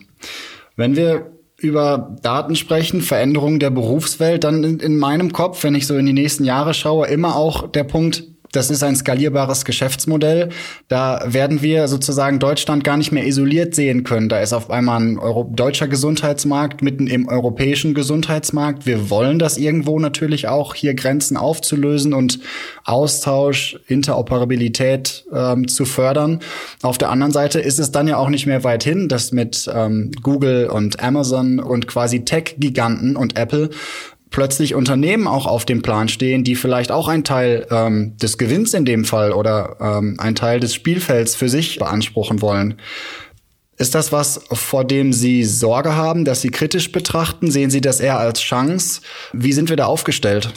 Wenn 0.75 0.95
wir 0.95 1.31
über 1.57 2.17
Daten 2.21 2.55
sprechen, 2.55 3.01
Veränderungen 3.01 3.59
der 3.59 3.69
Berufswelt, 3.69 4.43
dann 4.43 4.63
in, 4.63 4.79
in 4.79 4.97
meinem 4.97 5.31
Kopf, 5.31 5.63
wenn 5.63 5.75
ich 5.75 5.87
so 5.87 5.95
in 5.95 6.05
die 6.05 6.13
nächsten 6.13 6.43
Jahre 6.43 6.73
schaue, 6.73 7.07
immer 7.07 7.35
auch 7.35 7.71
der 7.71 7.85
Punkt, 7.85 8.34
das 8.55 8.69
ist 8.69 8.83
ein 8.83 8.95
skalierbares 8.95 9.65
Geschäftsmodell. 9.65 10.49
Da 10.87 11.21
werden 11.25 11.61
wir 11.61 11.87
sozusagen 11.87 12.39
Deutschland 12.39 12.83
gar 12.83 12.97
nicht 12.97 13.11
mehr 13.11 13.25
isoliert 13.25 13.75
sehen 13.75 14.03
können. 14.03 14.29
Da 14.29 14.39
ist 14.39 14.53
auf 14.53 14.69
einmal 14.69 15.01
ein 15.01 15.19
Euro 15.19 15.49
deutscher 15.53 15.87
Gesundheitsmarkt 15.87 16.81
mitten 16.81 17.07
im 17.07 17.27
europäischen 17.27 17.93
Gesundheitsmarkt. 17.93 18.85
Wir 18.85 19.09
wollen 19.09 19.39
das 19.39 19.57
irgendwo 19.57 19.99
natürlich 19.99 20.47
auch, 20.47 20.75
hier 20.75 20.93
Grenzen 20.93 21.37
aufzulösen 21.37 22.13
und 22.13 22.39
Austausch, 22.83 23.79
Interoperabilität 23.87 25.25
ähm, 25.33 25.67
zu 25.67 25.85
fördern. 25.85 26.39
Auf 26.81 26.97
der 26.97 27.09
anderen 27.09 27.31
Seite 27.31 27.59
ist 27.59 27.79
es 27.79 27.91
dann 27.91 28.07
ja 28.07 28.17
auch 28.17 28.29
nicht 28.29 28.45
mehr 28.45 28.63
weit 28.63 28.83
hin, 28.83 29.07
dass 29.07 29.31
mit 29.31 29.69
ähm, 29.73 30.11
Google 30.21 30.67
und 30.67 31.01
Amazon 31.03 31.59
und 31.59 31.87
quasi 31.87 32.23
Tech-Giganten 32.23 33.15
und 33.15 33.37
Apple 33.37 33.69
plötzlich 34.29 34.75
Unternehmen 34.75 35.27
auch 35.27 35.45
auf 35.45 35.65
dem 35.65 35.81
Plan 35.81 36.07
stehen, 36.07 36.43
die 36.43 36.55
vielleicht 36.55 36.91
auch 36.91 37.07
ein 37.07 37.23
Teil 37.23 37.67
ähm, 37.71 38.17
des 38.17 38.37
Gewinns 38.37 38.73
in 38.73 38.85
dem 38.85 39.05
Fall 39.05 39.31
oder 39.31 39.77
ähm, 39.79 40.17
ein 40.19 40.35
Teil 40.35 40.59
des 40.59 40.73
Spielfelds 40.73 41.35
für 41.35 41.49
sich 41.49 41.79
beanspruchen 41.79 42.41
wollen. 42.41 42.79
Ist 43.77 43.93
das 43.93 44.11
was, 44.11 44.41
vor 44.51 44.85
dem 44.85 45.11
Sie 45.11 45.43
Sorge 45.43 45.95
haben, 45.95 46.23
dass 46.23 46.41
Sie 46.41 46.49
kritisch 46.49 46.91
betrachten? 46.91 47.51
Sehen 47.51 47.69
Sie 47.69 47.81
das 47.81 47.99
eher 47.99 48.17
als 48.17 48.39
Chance? 48.39 49.01
Wie 49.33 49.51
sind 49.51 49.69
wir 49.69 49.75
da 49.75 49.85
aufgestellt? 49.85 50.53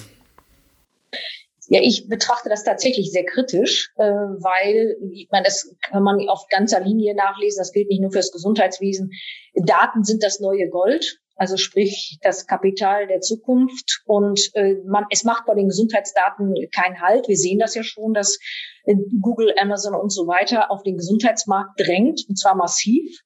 Ja, 1.70 1.80
ich 1.82 2.08
betrachte 2.08 2.48
das 2.48 2.64
tatsächlich 2.64 3.10
sehr 3.12 3.26
kritisch, 3.26 3.90
äh, 3.96 4.04
weil, 4.04 4.96
ich 5.12 5.28
meine, 5.30 5.44
das 5.44 5.74
kann 5.82 6.02
man 6.02 6.26
auf 6.28 6.46
ganzer 6.48 6.80
Linie 6.80 7.14
nachlesen, 7.14 7.58
das 7.58 7.72
gilt 7.72 7.90
nicht 7.90 8.00
nur 8.00 8.10
fürs 8.10 8.32
Gesundheitswesen. 8.32 9.10
Daten 9.54 10.02
sind 10.02 10.22
das 10.22 10.40
neue 10.40 10.68
Gold 10.70 11.20
also 11.38 11.56
sprich 11.56 12.18
das 12.20 12.46
Kapital 12.46 13.06
der 13.06 13.20
Zukunft. 13.20 14.02
Und 14.04 14.50
äh, 14.54 14.74
man, 14.86 15.06
es 15.10 15.24
macht 15.24 15.46
bei 15.46 15.54
den 15.54 15.68
Gesundheitsdaten 15.68 16.54
keinen 16.74 17.00
Halt. 17.00 17.28
Wir 17.28 17.36
sehen 17.36 17.58
das 17.58 17.74
ja 17.74 17.82
schon, 17.82 18.12
dass 18.12 18.38
äh, 18.84 18.94
Google, 19.22 19.54
Amazon 19.58 19.94
und 19.94 20.10
so 20.10 20.26
weiter 20.26 20.70
auf 20.70 20.82
den 20.82 20.96
Gesundheitsmarkt 20.96 21.80
drängt, 21.80 22.24
und 22.28 22.36
zwar 22.36 22.56
massiv. 22.56 23.20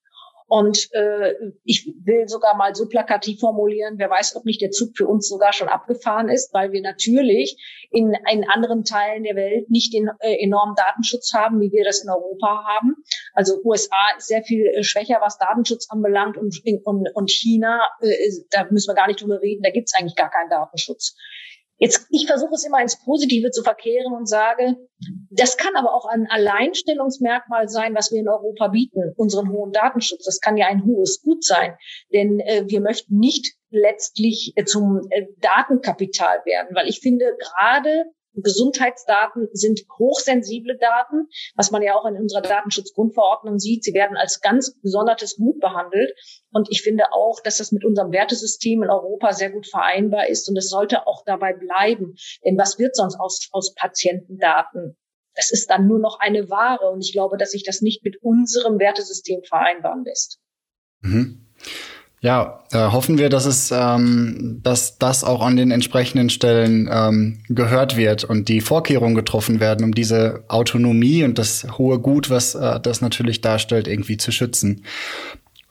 Und 0.52 0.90
äh, 0.92 1.32
ich 1.64 1.90
will 2.04 2.28
sogar 2.28 2.54
mal 2.58 2.74
so 2.74 2.86
plakativ 2.86 3.40
formulieren, 3.40 3.94
wer 3.96 4.10
weiß, 4.10 4.36
ob 4.36 4.44
nicht 4.44 4.60
der 4.60 4.70
Zug 4.70 4.94
für 4.94 5.08
uns 5.08 5.26
sogar 5.26 5.54
schon 5.54 5.68
abgefahren 5.68 6.28
ist, 6.28 6.52
weil 6.52 6.72
wir 6.72 6.82
natürlich 6.82 7.56
in, 7.90 8.12
in 8.30 8.44
anderen 8.46 8.84
Teilen 8.84 9.22
der 9.22 9.34
Welt 9.34 9.70
nicht 9.70 9.94
den 9.94 10.10
äh, 10.20 10.44
enormen 10.44 10.74
Datenschutz 10.74 11.32
haben, 11.32 11.58
wie 11.62 11.72
wir 11.72 11.84
das 11.84 12.04
in 12.04 12.10
Europa 12.10 12.66
haben. 12.66 12.96
Also 13.32 13.62
USA 13.64 13.96
ist 14.18 14.28
sehr 14.28 14.42
viel 14.42 14.66
äh, 14.66 14.82
schwächer, 14.82 15.20
was 15.22 15.38
Datenschutz 15.38 15.88
anbelangt 15.88 16.36
und, 16.36 16.54
und, 16.84 17.08
und 17.14 17.30
China, 17.30 17.80
äh, 18.02 18.12
da 18.50 18.66
müssen 18.70 18.90
wir 18.90 18.94
gar 18.94 19.06
nicht 19.06 19.22
drüber 19.22 19.40
reden, 19.40 19.62
da 19.62 19.70
gibt 19.70 19.88
es 19.88 19.98
eigentlich 19.98 20.16
gar 20.16 20.28
keinen 20.28 20.50
Datenschutz. 20.50 21.16
Jetzt, 21.82 22.06
ich 22.10 22.28
versuche 22.28 22.54
es 22.54 22.64
immer 22.64 22.80
ins 22.80 22.96
Positive 22.96 23.50
zu 23.50 23.64
verkehren 23.64 24.12
und 24.12 24.28
sage, 24.28 24.76
das 25.30 25.56
kann 25.56 25.74
aber 25.74 25.92
auch 25.92 26.04
ein 26.04 26.28
Alleinstellungsmerkmal 26.30 27.68
sein, 27.68 27.96
was 27.96 28.12
wir 28.12 28.20
in 28.20 28.28
Europa 28.28 28.68
bieten, 28.68 29.12
unseren 29.16 29.50
hohen 29.50 29.72
Datenschutz. 29.72 30.24
Das 30.24 30.38
kann 30.38 30.56
ja 30.56 30.68
ein 30.68 30.84
hohes 30.84 31.22
Gut 31.22 31.42
sein, 31.42 31.76
denn 32.12 32.38
äh, 32.38 32.62
wir 32.68 32.80
möchten 32.80 33.18
nicht 33.18 33.56
letztlich 33.70 34.52
äh, 34.54 34.64
zum 34.64 35.08
äh, 35.10 35.26
Datenkapital 35.40 36.42
werden, 36.44 36.76
weil 36.76 36.88
ich 36.88 37.00
finde, 37.00 37.36
gerade 37.36 38.04
Gesundheitsdaten 38.34 39.48
sind 39.52 39.80
hochsensible 39.98 40.78
Daten, 40.78 41.28
was 41.54 41.70
man 41.70 41.82
ja 41.82 41.94
auch 41.94 42.06
in 42.06 42.16
unserer 42.16 42.40
Datenschutzgrundverordnung 42.40 43.58
sieht. 43.58 43.84
Sie 43.84 43.94
werden 43.94 44.16
als 44.16 44.40
ganz 44.40 44.78
besondertes 44.80 45.36
Gut 45.36 45.60
behandelt. 45.60 46.12
Und 46.50 46.68
ich 46.70 46.82
finde 46.82 47.12
auch, 47.12 47.40
dass 47.40 47.58
das 47.58 47.72
mit 47.72 47.84
unserem 47.84 48.12
Wertesystem 48.12 48.82
in 48.82 48.90
Europa 48.90 49.32
sehr 49.32 49.50
gut 49.50 49.66
vereinbar 49.66 50.28
ist. 50.28 50.48
Und 50.48 50.56
es 50.56 50.68
sollte 50.68 51.06
auch 51.06 51.24
dabei 51.24 51.52
bleiben. 51.52 52.14
Denn 52.44 52.56
was 52.56 52.78
wird 52.78 52.96
sonst 52.96 53.18
aus, 53.18 53.48
aus 53.52 53.74
Patientendaten? 53.74 54.96
Das 55.34 55.50
ist 55.50 55.70
dann 55.70 55.86
nur 55.86 55.98
noch 55.98 56.18
eine 56.20 56.48
Ware. 56.48 56.90
Und 56.90 57.04
ich 57.04 57.12
glaube, 57.12 57.36
dass 57.36 57.50
sich 57.50 57.64
das 57.64 57.82
nicht 57.82 58.04
mit 58.04 58.22
unserem 58.22 58.78
Wertesystem 58.78 59.42
vereinbaren 59.42 60.04
lässt. 60.04 60.40
Mhm. 61.00 61.48
Ja, 62.22 62.60
äh, 62.70 62.78
hoffen 62.78 63.18
wir, 63.18 63.28
dass 63.30 63.46
es, 63.46 63.72
ähm, 63.72 64.60
dass 64.62 64.96
das 64.96 65.24
auch 65.24 65.42
an 65.44 65.56
den 65.56 65.72
entsprechenden 65.72 66.30
Stellen 66.30 66.88
ähm, 66.90 67.40
gehört 67.48 67.96
wird 67.96 68.22
und 68.22 68.48
die 68.48 68.60
Vorkehrungen 68.60 69.16
getroffen 69.16 69.58
werden, 69.58 69.84
um 69.84 69.92
diese 69.92 70.44
Autonomie 70.46 71.24
und 71.24 71.36
das 71.40 71.66
hohe 71.78 71.98
Gut, 71.98 72.30
was 72.30 72.54
äh, 72.54 72.78
das 72.78 73.00
natürlich 73.00 73.40
darstellt, 73.40 73.88
irgendwie 73.88 74.18
zu 74.18 74.30
schützen. 74.30 74.84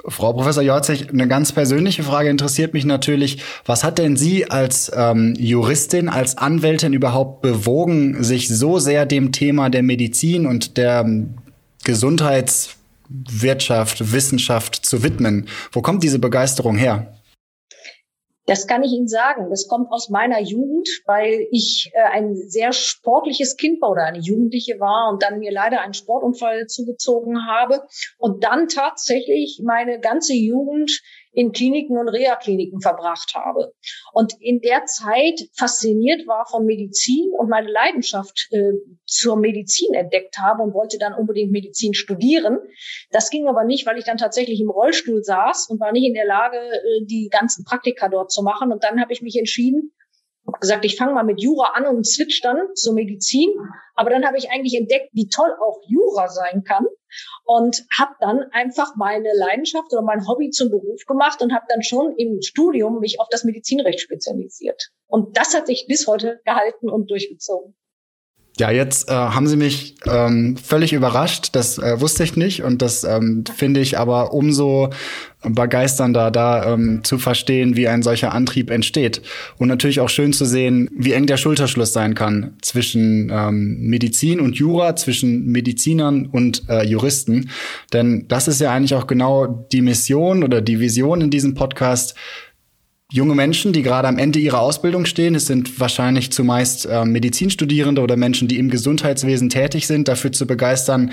Frau 0.05 0.33
Professor 0.33 0.61
Jorzig, 0.61 1.09
eine 1.09 1.29
ganz 1.29 1.53
persönliche 1.53 2.03
Frage 2.03 2.27
interessiert 2.27 2.73
mich 2.73 2.83
natürlich. 2.83 3.37
Was 3.65 3.85
hat 3.85 3.97
denn 3.97 4.17
Sie 4.17 4.51
als 4.51 4.91
ähm, 4.93 5.35
Juristin, 5.37 6.09
als 6.09 6.37
Anwältin 6.37 6.91
überhaupt 6.91 7.41
bewogen, 7.41 8.25
sich 8.25 8.49
so 8.49 8.77
sehr 8.77 9.05
dem 9.05 9.31
Thema 9.31 9.69
der 9.69 9.83
Medizin 9.83 10.45
und 10.45 10.75
der 10.75 11.01
ähm, 11.05 11.35
Gesundheits 11.85 12.80
Wirtschaft, 13.29 14.13
Wissenschaft 14.13 14.75
zu 14.75 15.03
widmen. 15.03 15.47
Wo 15.71 15.81
kommt 15.81 16.03
diese 16.03 16.19
Begeisterung 16.19 16.77
her? 16.77 17.13
Das 18.47 18.67
kann 18.67 18.83
ich 18.83 18.91
Ihnen 18.91 19.07
sagen. 19.07 19.49
Das 19.49 19.67
kommt 19.67 19.91
aus 19.91 20.09
meiner 20.09 20.41
Jugend, 20.41 20.89
weil 21.05 21.47
ich 21.51 21.91
äh, 21.93 22.01
ein 22.01 22.35
sehr 22.35 22.73
sportliches 22.73 23.55
Kind 23.55 23.81
war 23.81 23.91
oder 23.91 24.03
eine 24.03 24.19
Jugendliche 24.19 24.79
war 24.79 25.11
und 25.11 25.21
dann 25.21 25.39
mir 25.39 25.51
leider 25.51 25.81
einen 25.81 25.93
Sportunfall 25.93 26.65
zugezogen 26.67 27.45
habe 27.47 27.83
und 28.17 28.43
dann 28.43 28.67
tatsächlich 28.67 29.61
meine 29.63 29.99
ganze 29.99 30.33
Jugend 30.33 30.91
in 31.33 31.51
Kliniken 31.51 31.97
und 31.97 32.09
Reha-Kliniken 32.09 32.81
verbracht 32.81 33.33
habe. 33.35 33.73
Und 34.13 34.33
in 34.39 34.59
der 34.59 34.85
Zeit 34.85 35.41
fasziniert 35.57 36.27
war 36.27 36.45
von 36.45 36.65
Medizin 36.65 37.31
und 37.37 37.49
meine 37.49 37.71
Leidenschaft 37.71 38.47
äh, 38.51 38.73
zur 39.05 39.37
Medizin 39.37 39.93
entdeckt 39.93 40.37
habe 40.37 40.63
und 40.63 40.73
wollte 40.73 40.97
dann 40.97 41.13
unbedingt 41.13 41.51
Medizin 41.51 41.93
studieren. 41.93 42.59
Das 43.11 43.29
ging 43.29 43.47
aber 43.47 43.63
nicht, 43.63 43.85
weil 43.85 43.97
ich 43.97 44.05
dann 44.05 44.17
tatsächlich 44.17 44.59
im 44.59 44.69
Rollstuhl 44.69 45.23
saß 45.23 45.69
und 45.69 45.79
war 45.79 45.91
nicht 45.91 46.05
in 46.05 46.13
der 46.13 46.25
Lage, 46.25 46.57
äh, 46.57 47.05
die 47.05 47.29
ganzen 47.31 47.63
Praktika 47.63 48.09
dort 48.09 48.31
zu 48.31 48.43
machen. 48.43 48.71
Und 48.71 48.83
dann 48.83 48.99
habe 48.99 49.13
ich 49.13 49.21
mich 49.21 49.37
entschieden, 49.37 49.93
habe 50.53 50.59
gesagt, 50.59 50.85
ich 50.85 50.97
fange 50.97 51.13
mal 51.13 51.23
mit 51.23 51.41
Jura 51.41 51.73
an 51.73 51.85
und 51.85 52.05
switch 52.05 52.41
dann 52.41 52.75
zur 52.75 52.93
Medizin. 52.93 53.49
Aber 53.95 54.09
dann 54.09 54.25
habe 54.25 54.37
ich 54.37 54.49
eigentlich 54.49 54.75
entdeckt, 54.75 55.09
wie 55.13 55.27
toll 55.27 55.51
auch 55.61 55.81
Jura 55.87 56.27
sein 56.27 56.63
kann 56.63 56.85
und 57.45 57.85
habe 57.97 58.15
dann 58.19 58.43
einfach 58.51 58.95
meine 58.95 59.33
Leidenschaft 59.33 59.91
oder 59.91 60.01
mein 60.01 60.27
Hobby 60.27 60.49
zum 60.49 60.69
Beruf 60.69 61.05
gemacht 61.05 61.41
und 61.41 61.53
habe 61.53 61.65
dann 61.69 61.83
schon 61.83 62.15
im 62.17 62.41
Studium 62.41 62.99
mich 62.99 63.19
auf 63.19 63.27
das 63.29 63.43
Medizinrecht 63.43 63.99
spezialisiert. 63.99 64.89
Und 65.07 65.37
das 65.37 65.53
hat 65.53 65.67
sich 65.67 65.85
bis 65.87 66.07
heute 66.07 66.39
gehalten 66.45 66.89
und 66.89 67.09
durchgezogen. 67.09 67.75
Ja, 68.61 68.69
jetzt 68.69 69.09
äh, 69.09 69.13
haben 69.13 69.47
Sie 69.47 69.55
mich 69.55 69.95
ähm, 70.05 70.55
völlig 70.55 70.93
überrascht. 70.93 71.49
Das 71.53 71.79
äh, 71.79 71.99
wusste 71.99 72.23
ich 72.23 72.35
nicht 72.35 72.61
und 72.61 72.83
das 72.83 73.03
ähm, 73.03 73.43
finde 73.57 73.79
ich 73.79 73.97
aber 73.97 74.35
umso 74.35 74.91
begeisternder, 75.41 76.29
da 76.29 76.71
ähm, 76.71 77.03
zu 77.03 77.17
verstehen, 77.17 77.75
wie 77.75 77.87
ein 77.87 78.03
solcher 78.03 78.33
Antrieb 78.35 78.69
entsteht 78.69 79.23
und 79.57 79.67
natürlich 79.67 79.99
auch 79.99 80.09
schön 80.09 80.31
zu 80.31 80.45
sehen, 80.45 80.87
wie 80.95 81.13
eng 81.13 81.25
der 81.25 81.37
Schulterschluss 81.37 81.91
sein 81.91 82.13
kann 82.13 82.53
zwischen 82.61 83.31
ähm, 83.33 83.77
Medizin 83.79 84.39
und 84.39 84.55
Jura, 84.57 84.95
zwischen 84.95 85.47
Medizinern 85.47 86.27
und 86.27 86.69
äh, 86.69 86.85
Juristen. 86.85 87.49
Denn 87.93 88.25
das 88.27 88.47
ist 88.47 88.61
ja 88.61 88.71
eigentlich 88.71 88.93
auch 88.93 89.07
genau 89.07 89.47
die 89.71 89.81
Mission 89.81 90.43
oder 90.43 90.61
die 90.61 90.79
Vision 90.79 91.21
in 91.21 91.31
diesem 91.31 91.55
Podcast 91.55 92.13
junge 93.11 93.35
Menschen, 93.35 93.73
die 93.73 93.83
gerade 93.83 94.07
am 94.07 94.17
Ende 94.17 94.39
ihrer 94.39 94.61
Ausbildung 94.61 95.05
stehen. 95.05 95.35
Es 95.35 95.45
sind 95.45 95.79
wahrscheinlich 95.79 96.31
zumeist 96.31 96.85
äh, 96.85 97.05
Medizinstudierende 97.05 98.01
oder 98.01 98.15
Menschen, 98.15 98.47
die 98.47 98.57
im 98.57 98.69
Gesundheitswesen 98.69 99.49
tätig 99.49 99.85
sind, 99.85 100.07
dafür 100.07 100.31
zu 100.31 100.47
begeistern, 100.47 101.11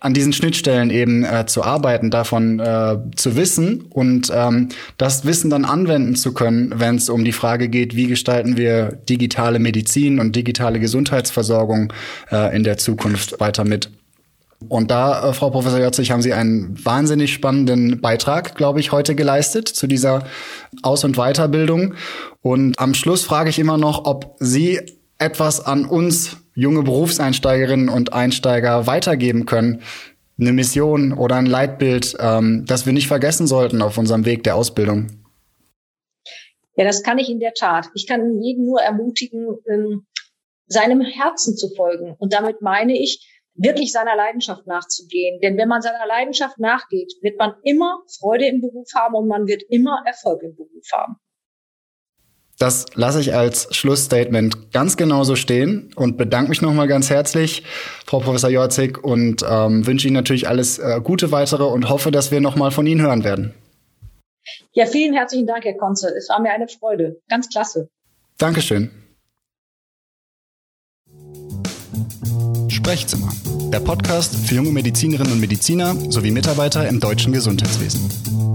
an 0.00 0.14
diesen 0.14 0.32
Schnittstellen 0.32 0.90
eben 0.90 1.24
äh, 1.24 1.46
zu 1.46 1.64
arbeiten, 1.64 2.10
davon 2.10 2.60
äh, 2.60 2.98
zu 3.16 3.34
wissen 3.34 3.82
und 3.90 4.30
ähm, 4.32 4.68
das 4.98 5.24
Wissen 5.24 5.50
dann 5.50 5.64
anwenden 5.64 6.16
zu 6.16 6.32
können, 6.32 6.74
wenn 6.76 6.96
es 6.96 7.08
um 7.08 7.24
die 7.24 7.32
Frage 7.32 7.68
geht, 7.68 7.96
wie 7.96 8.06
gestalten 8.06 8.56
wir 8.56 8.92
digitale 9.08 9.58
Medizin 9.58 10.20
und 10.20 10.36
digitale 10.36 10.80
Gesundheitsversorgung 10.80 11.92
äh, 12.30 12.54
in 12.54 12.62
der 12.62 12.76
Zukunft 12.76 13.40
weiter 13.40 13.64
mit. 13.64 13.90
Und 14.68 14.90
da, 14.90 15.28
äh, 15.28 15.32
Frau 15.32 15.50
Professor 15.50 15.80
Jotzig, 15.80 16.10
haben 16.10 16.22
Sie 16.22 16.32
einen 16.32 16.82
wahnsinnig 16.84 17.32
spannenden 17.32 18.00
Beitrag, 18.00 18.54
glaube 18.54 18.80
ich, 18.80 18.90
heute 18.90 19.14
geleistet 19.14 19.68
zu 19.68 19.86
dieser 19.86 20.26
Aus- 20.82 21.04
und 21.04 21.16
Weiterbildung. 21.16 21.94
Und 22.42 22.78
am 22.78 22.94
Schluss 22.94 23.22
frage 23.22 23.50
ich 23.50 23.58
immer 23.58 23.78
noch, 23.78 24.04
ob 24.06 24.36
Sie 24.38 24.80
etwas 25.18 25.64
an 25.64 25.84
uns 25.84 26.38
junge 26.54 26.82
Berufseinsteigerinnen 26.82 27.88
und 27.88 28.12
Einsteiger 28.12 28.86
weitergeben 28.86 29.46
können. 29.46 29.82
Eine 30.38 30.52
Mission 30.52 31.12
oder 31.12 31.36
ein 31.36 31.46
Leitbild, 31.46 32.16
ähm, 32.18 32.64
das 32.66 32.86
wir 32.86 32.92
nicht 32.92 33.08
vergessen 33.08 33.46
sollten 33.46 33.82
auf 33.82 33.96
unserem 33.98 34.24
Weg 34.24 34.42
der 34.42 34.56
Ausbildung. 34.56 35.06
Ja, 36.76 36.84
das 36.84 37.02
kann 37.02 37.18
ich 37.18 37.30
in 37.30 37.40
der 37.40 37.54
Tat. 37.54 37.86
Ich 37.94 38.06
kann 38.06 38.42
jeden 38.42 38.66
nur 38.66 38.82
ermutigen, 38.82 39.56
ähm, 39.66 40.06
seinem 40.66 41.00
Herzen 41.00 41.56
zu 41.56 41.70
folgen. 41.74 42.14
Und 42.18 42.32
damit 42.32 42.60
meine 42.60 42.98
ich, 42.98 43.35
wirklich 43.56 43.92
seiner 43.92 44.16
Leidenschaft 44.16 44.66
nachzugehen. 44.66 45.40
Denn 45.40 45.56
wenn 45.56 45.68
man 45.68 45.82
seiner 45.82 46.06
Leidenschaft 46.06 46.58
nachgeht, 46.58 47.14
wird 47.22 47.38
man 47.38 47.54
immer 47.62 48.02
Freude 48.18 48.46
im 48.46 48.60
Beruf 48.60 48.88
haben 48.94 49.14
und 49.14 49.28
man 49.28 49.46
wird 49.46 49.62
immer 49.68 50.02
Erfolg 50.06 50.42
im 50.42 50.54
Beruf 50.54 50.86
haben. 50.92 51.16
Das 52.58 52.86
lasse 52.94 53.20
ich 53.20 53.34
als 53.34 53.74
Schlussstatement 53.76 54.72
ganz 54.72 54.96
genauso 54.96 55.36
stehen 55.36 55.90
und 55.94 56.16
bedanke 56.16 56.48
mich 56.48 56.62
nochmal 56.62 56.88
ganz 56.88 57.10
herzlich, 57.10 57.62
Frau 58.06 58.20
Professor 58.20 58.48
Jorzig, 58.48 59.02
und 59.04 59.44
ähm, 59.46 59.86
wünsche 59.86 60.08
Ihnen 60.08 60.14
natürlich 60.14 60.48
alles 60.48 60.78
äh, 60.78 61.00
Gute 61.04 61.32
weitere 61.32 61.64
und 61.64 61.90
hoffe, 61.90 62.10
dass 62.10 62.30
wir 62.30 62.40
nochmal 62.40 62.70
von 62.70 62.86
Ihnen 62.86 63.02
hören 63.02 63.24
werden. 63.24 63.54
Ja, 64.72 64.86
vielen 64.86 65.12
herzlichen 65.12 65.46
Dank, 65.46 65.64
Herr 65.64 65.76
Konzel. 65.76 66.14
Es 66.16 66.30
war 66.30 66.40
mir 66.40 66.50
eine 66.50 66.68
Freude. 66.68 67.20
Ganz 67.28 67.48
klasse. 67.50 67.90
Dankeschön. 68.38 68.90
Sprechzimmer, 72.76 73.32
der 73.72 73.80
Podcast 73.80 74.36
für 74.36 74.56
junge 74.56 74.70
Medizinerinnen 74.70 75.32
und 75.32 75.40
Mediziner 75.40 75.96
sowie 76.10 76.30
Mitarbeiter 76.30 76.86
im 76.86 77.00
deutschen 77.00 77.32
Gesundheitswesen. 77.32 78.10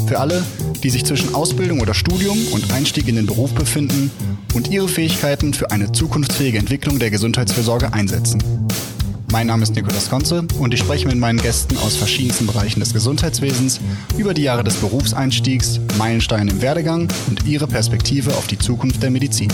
Für 0.05 0.19
alle, 0.19 0.43
die 0.84 0.91
sich 0.91 1.03
zwischen 1.03 1.34
Ausbildung 1.34 1.79
oder 1.79 1.95
Studium 1.95 2.38
und 2.51 2.71
Einstieg 2.71 3.07
in 3.07 3.15
den 3.15 3.25
Beruf 3.25 3.51
befinden 3.53 4.12
und 4.53 4.69
ihre 4.69 4.88
Fähigkeiten 4.88 5.55
für 5.55 5.71
eine 5.71 5.91
zukunftsfähige 5.91 6.60
Entwicklung 6.60 6.99
der 6.99 7.10
Gesundheitsfürsorge 7.10 7.93
einsetzen. 7.93 8.43
Mein 9.31 9.47
Name 9.47 9.63
ist 9.63 9.75
Nikolaus 9.75 10.07
Konze 10.07 10.45
und 10.60 10.71
ich 10.73 10.81
spreche 10.81 11.07
mit 11.07 11.17
meinen 11.17 11.41
Gästen 11.41 11.75
aus 11.77 11.95
verschiedensten 11.95 12.45
Bereichen 12.45 12.79
des 12.79 12.93
Gesundheitswesens 12.93 13.81
über 14.17 14.36
die 14.36 14.43
Jahre 14.43 14.63
des 14.63 14.75
Berufseinstiegs, 14.75 15.79
Meilensteine 15.97 16.51
im 16.51 16.62
Werdegang 16.62 17.07
und 17.27 17.47
ihre 17.47 17.65
Perspektive 17.65 18.31
auf 18.36 18.45
die 18.45 18.60
Zukunft 18.60 19.01
der 19.01 19.10
Medizin. 19.10 19.51